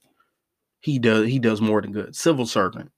He 0.81 0.98
does 0.98 1.27
he 1.29 1.38
does 1.38 1.61
more 1.61 1.81
than 1.81 1.92
good. 1.92 2.14
Civil 2.14 2.46
servant. 2.46 2.90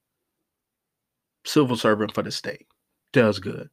Civil 1.45 1.77
servant 1.77 2.13
for 2.15 2.23
the 2.23 2.33
state. 2.33 2.67
Does 3.13 3.39
good. 3.39 3.71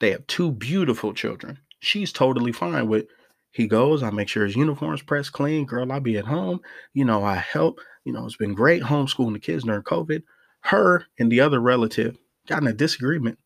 They 0.00 0.10
have 0.10 0.26
two 0.26 0.52
beautiful 0.52 1.14
children. 1.14 1.58
She's 1.82 2.12
totally 2.12 2.52
fine 2.52 2.88
with 2.88 3.06
he 3.50 3.66
goes, 3.66 4.02
I 4.02 4.10
make 4.10 4.28
sure 4.28 4.46
his 4.46 4.56
uniform's 4.56 5.02
pressed 5.02 5.32
clean. 5.32 5.66
Girl, 5.66 5.90
I'll 5.92 6.00
be 6.00 6.16
at 6.16 6.24
home. 6.24 6.60
You 6.94 7.04
know, 7.04 7.22
I 7.22 7.34
help. 7.34 7.80
You 8.04 8.12
know, 8.12 8.24
it's 8.24 8.36
been 8.36 8.54
great 8.54 8.82
homeschooling 8.82 9.34
the 9.34 9.38
kids 9.38 9.64
during 9.64 9.82
COVID. 9.82 10.22
Her 10.60 11.04
and 11.18 11.30
the 11.30 11.40
other 11.40 11.60
relative 11.60 12.16
got 12.46 12.62
in 12.62 12.68
a 12.68 12.72
disagreement 12.72 13.38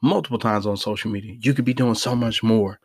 multiple 0.00 0.38
times 0.38 0.66
on 0.66 0.76
social 0.76 1.10
media. 1.10 1.36
You 1.40 1.52
could 1.52 1.64
be 1.64 1.74
doing 1.74 1.96
so 1.96 2.14
much 2.14 2.42
more. 2.42 2.78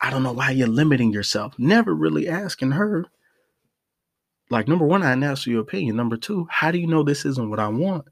I 0.00 0.10
don't 0.10 0.22
know 0.22 0.32
why 0.32 0.52
you're 0.52 0.68
limiting 0.68 1.12
yourself. 1.12 1.54
Never 1.58 1.92
really 1.92 2.28
asking 2.28 2.70
her. 2.72 3.06
Like, 4.48 4.68
number 4.68 4.86
one, 4.86 5.02
I 5.02 5.10
didn't 5.10 5.24
ask 5.24 5.46
your 5.46 5.60
opinion. 5.60 5.96
Number 5.96 6.16
two, 6.16 6.46
how 6.50 6.70
do 6.70 6.78
you 6.78 6.86
know 6.86 7.02
this 7.02 7.24
isn't 7.24 7.50
what 7.50 7.58
I 7.58 7.68
want? 7.68 8.04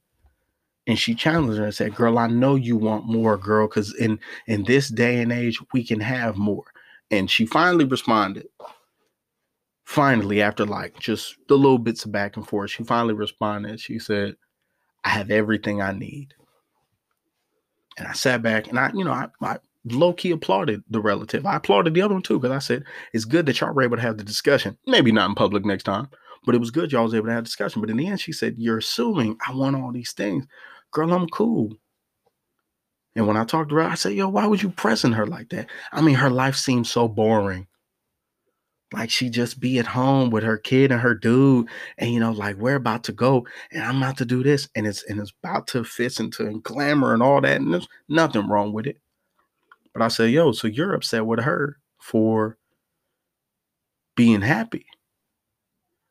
And 0.88 0.98
she 0.98 1.14
challenged 1.14 1.59
her 1.59 1.64
and 1.64 1.74
said, 1.74 1.94
Girl, 1.94 2.18
I 2.18 2.27
know 2.29 2.55
you 2.55 2.77
want 2.77 3.07
more, 3.07 3.37
girl, 3.37 3.68
because 3.68 3.94
in 3.94 4.18
in 4.46 4.64
this 4.64 4.88
day 4.88 5.20
and 5.20 5.31
age, 5.31 5.61
we 5.72 5.85
can 5.85 6.01
have 6.01 6.37
more. 6.37 6.64
And 7.11 7.31
she 7.31 7.44
finally 7.44 7.85
responded. 7.85 8.48
Finally, 9.85 10.42
after 10.42 10.64
like 10.66 10.98
just 10.98 11.37
the 11.48 11.57
little 11.57 11.79
bits 11.79 12.05
of 12.05 12.12
back 12.12 12.37
and 12.37 12.48
forth, 12.48 12.70
she 12.70 12.85
finally 12.85 13.14
responded. 13.14 13.79
She 13.79 13.98
said, 13.98 14.37
I 15.05 15.11
have 15.11 15.31
everything 15.31 15.83
I 15.83 15.92
need. 15.92 16.35
And 17.98 18.09
I 18.09 18.12
sat 18.12 18.42
back 18.42 18.68
and 18.68 18.79
I, 18.79 18.90
you 18.94 19.05
know, 19.05 19.12
I, 19.12 19.29
I 19.42 19.59
low 19.85 20.14
key 20.14 20.31
applauded 20.31 20.83
the 20.88 21.01
relative. 21.01 21.44
I 21.44 21.57
applauded 21.57 21.92
the 21.92 22.03
other 22.03 22.14
one 22.14 22.22
too 22.22 22.38
because 22.38 22.55
I 22.55 22.61
said 22.61 22.85
it's 23.12 23.24
good 23.24 23.44
that 23.46 23.61
y'all 23.61 23.74
were 23.74 23.83
able 23.83 23.96
to 23.96 24.03
have 24.03 24.16
the 24.16 24.24
discussion. 24.24 24.79
Maybe 24.87 25.12
not 25.12 25.29
in 25.29 25.35
public 25.35 25.64
next 25.66 25.85
time, 25.85 26.09
but 26.46 26.55
it 26.55 26.59
was 26.59 26.70
good 26.70 26.92
y'all 26.92 27.05
was 27.05 27.14
able 27.14 27.27
to 27.27 27.33
have 27.33 27.44
discussion. 27.44 27.81
But 27.83 27.90
in 27.90 27.96
the 27.98 28.07
end, 28.07 28.20
she 28.20 28.33
said, 28.33 28.55
"You're 28.59 28.79
assuming 28.79 29.37
I 29.46 29.55
want 29.55 29.77
all 29.77 29.92
these 29.92 30.12
things, 30.12 30.46
girl. 30.92 31.12
I'm 31.12 31.29
cool. 31.29 31.72
And 33.14 33.27
when 33.27 33.37
I 33.37 33.44
talked 33.44 33.70
to 33.70 33.77
her, 33.77 33.83
I 33.83 33.94
said, 33.94 34.12
yo, 34.12 34.29
why 34.29 34.46
would 34.46 34.62
you 34.62 34.70
pressing 34.70 35.12
her 35.12 35.27
like 35.27 35.48
that? 35.51 35.68
I 35.92 36.01
mean, 36.01 36.14
her 36.16 36.31
life 36.31 36.55
seems 36.55 36.90
so 36.90 37.09
boring. 37.09 37.66
Like 38.92 39.11
she 39.11 39.29
just 39.29 39.61
be 39.61 39.79
at 39.79 39.87
home 39.87 40.31
with 40.31 40.44
her 40.44 40.57
kid 40.57 40.90
and 40.92 41.01
her 41.03 41.14
dude, 41.14 41.68
and 41.98 42.11
you 42.11 42.20
know, 42.20 42.33
like 42.33 42.57
we're 42.57 42.77
about 42.77 43.05
to 43.05 43.12
go, 43.12 43.46
and 43.70 43.83
I'm 43.83 43.98
about 43.98 44.16
to 44.18 44.24
do 44.24 44.42
this, 44.42 44.66
and 44.74 44.87
it's 44.87 45.03
and 45.05 45.20
it's 45.20 45.33
about 45.42 45.66
to 45.68 45.85
fit 45.85 46.18
into 46.18 46.61
glamour 46.61 47.12
and 47.12 47.22
all 47.22 47.42
that, 47.42 47.61
and 47.61 47.74
there's 47.74 47.88
nothing 48.09 48.48
wrong 48.48 48.72
with 48.72 48.87
it. 48.87 48.96
But 49.92 50.01
I 50.01 50.09
said, 50.09 50.31
yo, 50.31 50.53
so 50.53 50.68
you're 50.68 50.94
upset 50.94 51.27
with 51.27 51.40
her 51.40 51.77
for 51.98 52.57
being 54.16 54.40
happy. 54.40 54.87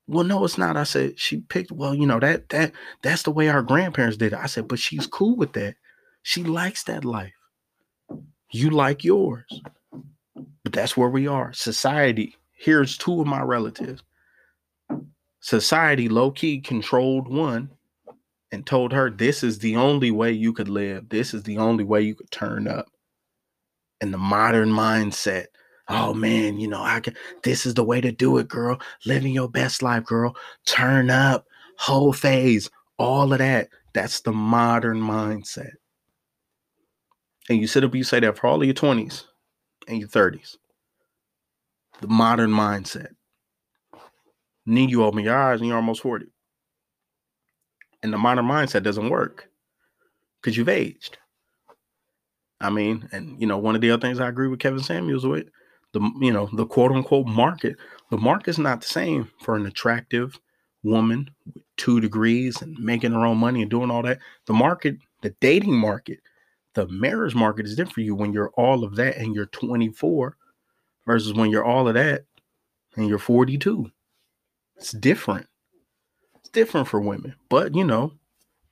Well, 0.08 0.24
no, 0.24 0.46
it's 0.46 0.58
not. 0.58 0.78
I 0.78 0.84
said 0.84 1.20
she 1.20 1.42
picked. 1.42 1.72
Well, 1.72 1.94
you 1.94 2.06
know 2.06 2.20
that 2.20 2.50
that 2.50 2.72
that's 3.02 3.24
the 3.24 3.32
way 3.32 3.50
our 3.50 3.62
grandparents 3.62 4.18
did 4.18 4.34
it. 4.34 4.40
I 4.40 4.46
said, 4.46 4.68
but 4.68 4.80
she's 4.80 5.06
cool 5.06 5.36
with 5.36 5.54
that. 5.54 5.76
She 6.24 6.44
likes 6.44 6.84
that 6.84 7.04
life. 7.04 7.34
You 8.52 8.70
like 8.70 9.04
yours. 9.04 9.62
But 10.64 10.74
that's 10.74 10.96
where 10.96 11.10
we 11.10 11.28
are. 11.28 11.54
Society. 11.54 12.36
Here's 12.54 12.98
two 12.98 13.22
of 13.22 13.28
my 13.28 13.42
relatives. 13.42 14.02
Society 15.42 16.10
low 16.10 16.32
key 16.32 16.60
controlled 16.60 17.28
one 17.28 17.70
and 18.52 18.66
told 18.66 18.94
her 18.94 19.10
this 19.10 19.44
is 19.44 19.60
the 19.60 19.76
only 19.76 20.12
way 20.12 20.32
you 20.32 20.54
could 20.54 20.70
live. 20.70 21.10
This 21.10 21.34
is 21.34 21.44
the 21.44 21.58
only 21.58 21.84
way 21.84 22.02
you 22.02 22.16
could 22.16 22.32
turn 22.32 22.68
up. 22.68 22.88
And 24.02 24.14
the 24.14 24.18
modern 24.18 24.70
mindset, 24.70 25.48
oh 25.90 26.14
man, 26.14 26.60
you 26.60 26.68
know, 26.68 26.82
I 26.82 27.00
can 27.00 27.16
this 27.44 27.66
is 27.66 27.74
the 27.74 27.84
way 27.84 28.02
to 28.02 28.12
do 28.12 28.38
it, 28.38 28.48
girl. 28.48 28.80
Living 29.06 29.34
your 29.34 29.50
best 29.50 29.82
life, 29.82 30.04
girl. 30.06 30.36
Turn 30.66 31.10
up, 31.10 31.46
whole 31.78 32.14
phase, 32.14 32.70
all 32.98 33.32
of 33.34 33.40
that. 33.40 33.70
That's 33.94 34.22
the 34.22 34.34
modern 34.34 35.02
mindset. 35.02 35.74
And 37.50 37.60
you 37.60 37.68
sit 37.68 37.84
up, 37.84 37.96
you 37.96 38.04
say 38.04 38.20
that 38.20 38.38
for 38.38 38.48
all 38.48 38.62
of 38.62 38.66
your 38.66 38.74
20s 38.74 39.24
and 39.88 40.00
your 40.00 40.10
30s. 40.10 40.58
The 42.02 42.08
modern 42.08 42.52
mindset. 42.52 43.10
Then 44.66 44.90
you 44.90 45.04
open 45.04 45.24
your 45.24 45.36
eyes 45.36 45.62
and 45.62 45.68
you're 45.68 45.78
almost 45.78 46.02
40 46.02 46.28
and 48.04 48.14
the 48.14 48.18
modern 48.18 48.46
mindset 48.46 48.84
doesn't 48.84 49.10
work 49.10 49.50
because 50.42 50.58
you've 50.58 50.70
aged. 50.70 51.18
I 52.60 52.70
mean, 52.70 53.08
and 53.12 53.40
you 53.40 53.48
know, 53.48 53.58
one 53.58 53.76
of 53.76 53.82
the 53.82 53.92
other 53.92 54.02
things 54.02 54.20
I 54.20 54.30
agree 54.30 54.48
with 54.48 54.60
Kevin 54.60 54.80
Samuels 54.80 55.26
with 55.26 55.48
the 55.94 56.02
you 56.20 56.32
know 56.32 56.50
the 56.54 56.66
quote 56.66 56.92
unquote 56.92 57.28
market. 57.28 57.76
The 58.10 58.18
market's 58.18 58.58
not 58.58 58.82
the 58.82 58.88
same 58.88 59.30
for 59.42 59.56
an 59.56 59.66
attractive 59.66 60.40
woman 60.84 61.30
with 61.54 61.64
two 61.76 62.00
degrees 62.00 62.62
and 62.62 62.78
making 62.80 63.12
her 63.12 63.26
own 63.26 63.38
money 63.38 63.62
and 63.62 63.72
doing 63.72 63.92
all 63.92 64.04
that. 64.04 64.20
The 64.46 64.54
market, 64.54 64.98
the 65.22 65.32
dating 65.42 65.76
market, 65.76 66.20
the 66.74 66.88
marriage 66.88 67.36
market 67.36 67.66
is 67.66 67.76
different 67.76 67.94
for 67.94 68.02
you 68.02 68.16
when 68.16 68.34
you're 68.34 68.52
all 68.52 68.84
of 68.84 68.96
that 68.96 69.18
and 69.18 69.36
you're 69.36 69.48
24 69.48 70.38
versus 71.06 71.34
when 71.34 71.50
you're 71.50 71.66
all 71.66 71.88
of 71.88 71.96
that 71.96 72.26
and 72.96 73.08
you're 73.08 73.18
42. 73.18 73.92
It's 74.78 74.92
different. 74.92 75.48
It's 76.36 76.50
different 76.50 76.88
for 76.88 77.02
women, 77.02 77.36
but 77.50 77.76
you 77.76 77.84
know, 77.84 78.14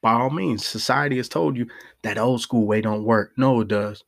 by 0.02 0.14
all 0.14 0.30
means, 0.30 0.66
society 0.66 1.18
has 1.18 1.28
told 1.28 1.58
you 1.58 1.68
that 2.04 2.20
old 2.20 2.40
school 2.40 2.68
way 2.68 2.80
don't 2.80 3.04
work. 3.04 3.32
No, 3.38 3.62
it 3.62 3.68
does. 3.68 4.04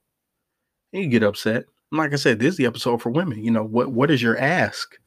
And 0.94 1.04
you 1.04 1.10
get 1.10 1.24
upset. 1.24 1.66
Like 1.92 2.14
I 2.14 2.18
said, 2.18 2.40
this 2.40 2.52
is 2.54 2.58
the 2.58 2.66
episode 2.66 3.02
for 3.02 3.10
women. 3.10 3.44
You 3.44 3.52
know, 3.52 3.64
what 3.64 3.92
what 3.92 4.12
is 4.12 4.22
your 4.22 4.38
ask? 4.38 4.98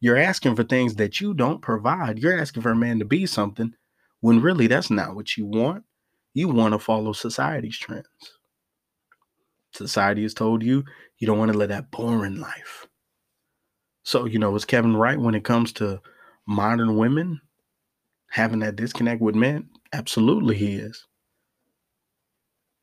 You're 0.00 0.16
asking 0.16 0.56
for 0.56 0.64
things 0.64 0.96
that 0.96 1.20
you 1.20 1.34
don't 1.34 1.62
provide. 1.62 2.18
You're 2.18 2.38
asking 2.38 2.62
for 2.62 2.70
a 2.70 2.76
man 2.76 2.98
to 2.98 3.04
be 3.04 3.26
something 3.26 3.72
when 4.20 4.40
really 4.42 4.66
that's 4.66 4.90
not 4.90 5.14
what 5.14 5.36
you 5.36 5.46
want. 5.46 5.84
You 6.34 6.48
want 6.48 6.72
to 6.72 6.78
follow 6.78 7.12
society's 7.12 7.78
trends. 7.78 8.06
Society 9.72 10.22
has 10.22 10.34
told 10.34 10.62
you 10.62 10.84
you 11.18 11.26
don't 11.26 11.38
want 11.38 11.52
to 11.52 11.58
live 11.58 11.68
that 11.68 11.90
boring 11.90 12.40
life. 12.40 12.86
So, 14.02 14.24
you 14.24 14.38
know, 14.38 14.54
is 14.56 14.64
Kevin 14.64 14.96
right 14.96 15.18
when 15.18 15.34
it 15.34 15.44
comes 15.44 15.72
to 15.74 16.00
modern 16.46 16.96
women? 16.96 17.40
having 18.32 18.60
that 18.60 18.76
disconnect 18.76 19.20
with 19.20 19.34
men? 19.34 19.68
Absolutely, 19.92 20.56
he 20.56 20.76
is. 20.76 21.06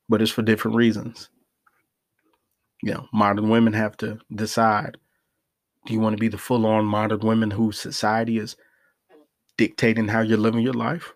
But 0.08 0.22
it's 0.22 0.32
for 0.32 0.44
different 0.44 0.78
reasons. 0.78 1.30
You 2.82 2.94
know, 2.94 3.08
modern 3.12 3.50
women 3.50 3.74
have 3.74 3.98
to 3.98 4.20
decide 4.34 4.98
do 5.86 5.94
you 5.94 6.00
want 6.00 6.16
to 6.16 6.20
be 6.20 6.28
the 6.28 6.38
full 6.38 6.66
on 6.66 6.86
modern 6.86 7.22
women 7.22 7.52
whose 7.52 7.80
society 7.80 8.38
is 8.38 8.56
dictating 9.58 10.08
how 10.08 10.22
you're 10.22 10.38
living 10.38 10.62
your 10.62 10.74
life? 10.74 11.14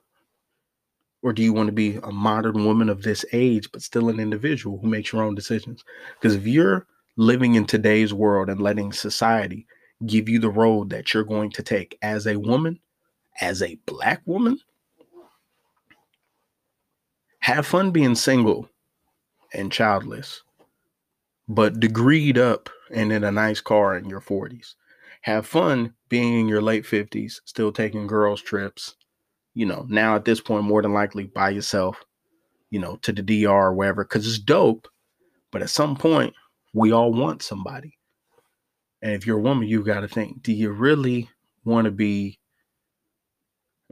Or 1.22 1.32
do 1.32 1.42
you 1.42 1.54
want 1.54 1.68
to 1.68 1.74
be 1.74 2.00
a 2.04 2.12
modern 2.12 2.66
woman 2.66 2.90
of 2.90 3.04
this 3.04 3.24
age, 3.32 3.72
but 3.72 3.82
still 3.82 4.10
an 4.10 4.20
individual 4.20 4.80
who 4.80 4.88
makes 4.88 5.14
your 5.14 5.24
own 5.24 5.36
decisions? 5.36 5.84
Because 6.16 6.36
if 6.36 6.46
you're 6.48 6.88
living 7.16 7.56
in 7.56 7.66
today's 7.66 8.14
world 8.14 8.50
and 8.50 8.62
letting 8.62 8.92
society 8.92 9.68
give 10.06 10.28
you 10.28 10.40
the 10.40 10.50
road 10.50 10.90
that 10.90 11.14
you're 11.14 11.24
going 11.24 11.52
to 11.52 11.64
take 11.64 11.98
as 12.02 12.28
a 12.28 12.38
woman, 12.38 12.80
as 13.40 13.62
a 13.62 13.76
black 13.86 14.22
woman, 14.26 14.60
have 17.40 17.66
fun 17.66 17.92
being 17.92 18.16
single 18.16 18.70
and 19.54 19.72
childless, 19.72 20.42
but 21.48 21.80
degreed 21.80 22.38
up 22.38 22.70
and 22.92 23.12
in 23.12 23.24
a 23.24 23.32
nice 23.32 23.62
car 23.62 23.98
in 23.98 24.10
your 24.10 24.22
40s. 24.22 24.76
Have 25.22 25.46
fun 25.48 25.94
being 26.10 26.40
in 26.40 26.48
your 26.48 26.62
late 26.62 26.84
50s, 26.84 27.40
still 27.46 27.72
taking 27.72 28.08
girls' 28.08 28.42
trips. 28.42 28.96
You 29.54 29.66
know, 29.66 29.86
now 29.88 30.16
at 30.16 30.26
this 30.26 30.42
point, 30.42 30.64
more 30.64 30.82
than 30.82 30.94
likely 30.94 31.26
by 31.26 31.52
yourself, 31.52 32.04
you 32.70 32.80
know, 32.80 32.98
to 32.98 33.12
the 33.12 33.22
DR 33.22 33.50
or 33.50 33.74
wherever, 33.74 34.04
because 34.04 34.28
it's 34.28 34.40
dope. 34.40 34.88
But 35.52 35.62
at 35.62 35.70
some 35.70 35.96
point, 35.96 36.34
we 36.74 36.92
all 36.92 37.14
want 37.14 37.44
somebody. 37.44 37.98
And 39.02 39.12
if 39.12 39.28
you're 39.28 39.38
a 39.38 39.42
woman, 39.42 39.68
you 39.68 39.84
got 39.84 40.00
to 40.00 40.08
think 40.08 40.42
do 40.42 40.52
you 40.54 40.72
really 40.72 41.30
want 41.64 41.86
to 41.86 41.92
be 41.92 42.40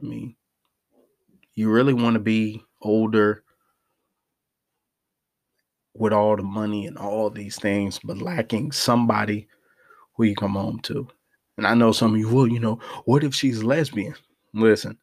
I 0.02 0.06
mean, 0.06 0.34
you 1.54 1.70
really 1.70 1.92
want 1.92 2.14
to 2.14 2.20
be 2.20 2.64
older 2.80 3.44
with 5.94 6.12
all 6.12 6.36
the 6.36 6.42
money 6.42 6.86
and 6.86 6.96
all 6.98 7.30
these 7.30 7.56
things, 7.58 7.98
but 8.02 8.18
lacking 8.22 8.72
somebody 8.72 9.46
who 10.16 10.24
you 10.24 10.34
come 10.34 10.54
home 10.54 10.80
to. 10.80 11.08
And 11.56 11.66
I 11.66 11.74
know 11.74 11.92
some 11.92 12.14
of 12.14 12.18
you 12.20 12.28
will, 12.28 12.48
you 12.48 12.60
know, 12.60 12.80
what 13.04 13.24
if 13.24 13.34
she's 13.34 13.62
lesbian? 13.62 14.14
Listen, 14.54 14.98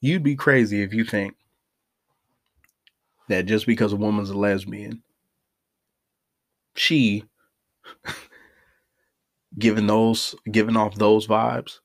you'd 0.00 0.22
be 0.22 0.36
crazy 0.36 0.82
if 0.82 0.92
you 0.92 1.04
think 1.04 1.34
that 3.28 3.46
just 3.46 3.66
because 3.66 3.92
a 3.92 3.96
woman's 3.96 4.30
a 4.30 4.36
lesbian, 4.36 5.02
she 6.76 7.24
giving 9.58 9.86
those 9.86 10.34
giving 10.50 10.76
off 10.76 10.94
those 10.94 11.26
vibes 11.26 11.78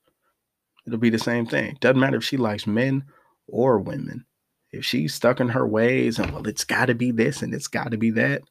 it'll 0.88 0.98
be 0.98 1.10
the 1.10 1.18
same 1.18 1.46
thing. 1.46 1.76
Doesn't 1.80 2.00
matter 2.00 2.16
if 2.16 2.24
she 2.24 2.36
likes 2.36 2.66
men 2.66 3.04
or 3.46 3.78
women. 3.78 4.24
If 4.72 4.84
she's 4.84 5.14
stuck 5.14 5.40
in 5.40 5.48
her 5.48 5.66
ways 5.66 6.18
and 6.18 6.30
well, 6.32 6.46
it's 6.46 6.64
got 6.64 6.86
to 6.86 6.94
be 6.94 7.10
this 7.10 7.42
and 7.42 7.54
it's 7.54 7.68
got 7.68 7.90
to 7.92 7.96
be 7.96 8.10
that. 8.12 8.42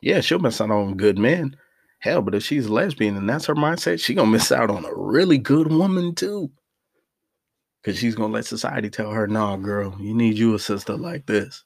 Yeah, 0.00 0.20
she'll 0.20 0.38
miss 0.38 0.60
out 0.60 0.70
on 0.70 0.96
good 0.96 1.18
men. 1.18 1.56
Hell, 2.00 2.22
but 2.22 2.34
if 2.34 2.44
she's 2.44 2.66
a 2.66 2.72
lesbian 2.72 3.16
and 3.16 3.28
that's 3.28 3.46
her 3.46 3.54
mindset, 3.54 4.00
she 4.00 4.14
gonna 4.14 4.30
miss 4.30 4.52
out 4.52 4.70
on 4.70 4.84
a 4.84 4.94
really 4.94 5.38
good 5.38 5.70
woman 5.72 6.14
too. 6.14 6.50
Cause 7.84 7.98
she's 7.98 8.14
gonna 8.14 8.32
let 8.32 8.46
society 8.46 8.90
tell 8.90 9.10
her, 9.10 9.26
"No, 9.26 9.56
nah, 9.56 9.56
girl, 9.56 9.96
you 10.00 10.14
need 10.14 10.38
you 10.38 10.54
a 10.54 10.58
sister 10.58 10.96
like 10.96 11.26
this." 11.26 11.64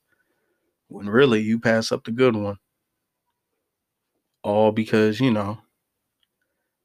When 0.88 1.08
really 1.08 1.40
you 1.40 1.58
pass 1.58 1.92
up 1.92 2.04
the 2.04 2.12
good 2.12 2.34
one. 2.36 2.58
All 4.42 4.72
because 4.72 5.20
you 5.20 5.30
know 5.30 5.58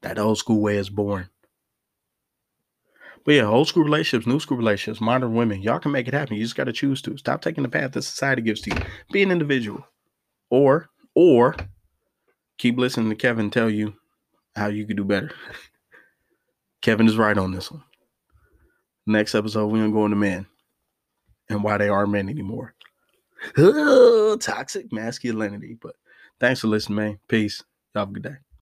that 0.02 0.18
old 0.18 0.38
school 0.38 0.60
way 0.60 0.76
is 0.76 0.90
boring. 0.90 1.28
But 3.28 3.34
yeah, 3.34 3.44
old 3.44 3.68
school 3.68 3.84
relationships, 3.84 4.26
new 4.26 4.40
school 4.40 4.56
relationships, 4.56 5.02
modern 5.02 5.34
women, 5.34 5.60
y'all 5.60 5.80
can 5.80 5.92
make 5.92 6.08
it 6.08 6.14
happen. 6.14 6.36
You 6.36 6.42
just 6.42 6.56
got 6.56 6.64
to 6.64 6.72
choose 6.72 7.02
to. 7.02 7.18
Stop 7.18 7.42
taking 7.42 7.62
the 7.62 7.68
path 7.68 7.92
that 7.92 8.00
society 8.00 8.40
gives 8.40 8.62
to 8.62 8.70
you. 8.70 8.80
Be 9.12 9.22
an 9.22 9.30
individual. 9.30 9.86
Or, 10.48 10.88
or 11.14 11.54
keep 12.56 12.78
listening 12.78 13.10
to 13.10 13.14
Kevin 13.14 13.50
tell 13.50 13.68
you 13.68 13.92
how 14.56 14.68
you 14.68 14.86
could 14.86 14.96
do 14.96 15.04
better. 15.04 15.30
Kevin 16.80 17.06
is 17.06 17.18
right 17.18 17.36
on 17.36 17.52
this 17.52 17.70
one. 17.70 17.82
Next 19.06 19.34
episode, 19.34 19.66
we're 19.66 19.84
to 19.84 19.92
go 19.92 20.06
into 20.06 20.16
men 20.16 20.46
and 21.50 21.62
why 21.62 21.76
they 21.76 21.90
aren't 21.90 22.12
men 22.12 22.30
anymore. 22.30 22.72
toxic 24.40 24.90
masculinity. 24.90 25.76
But 25.78 25.96
thanks 26.40 26.60
for 26.60 26.68
listening, 26.68 26.96
man. 26.96 27.18
Peace. 27.28 27.62
Y'all 27.94 28.06
have 28.06 28.08
a 28.08 28.12
good 28.12 28.22
day. 28.22 28.36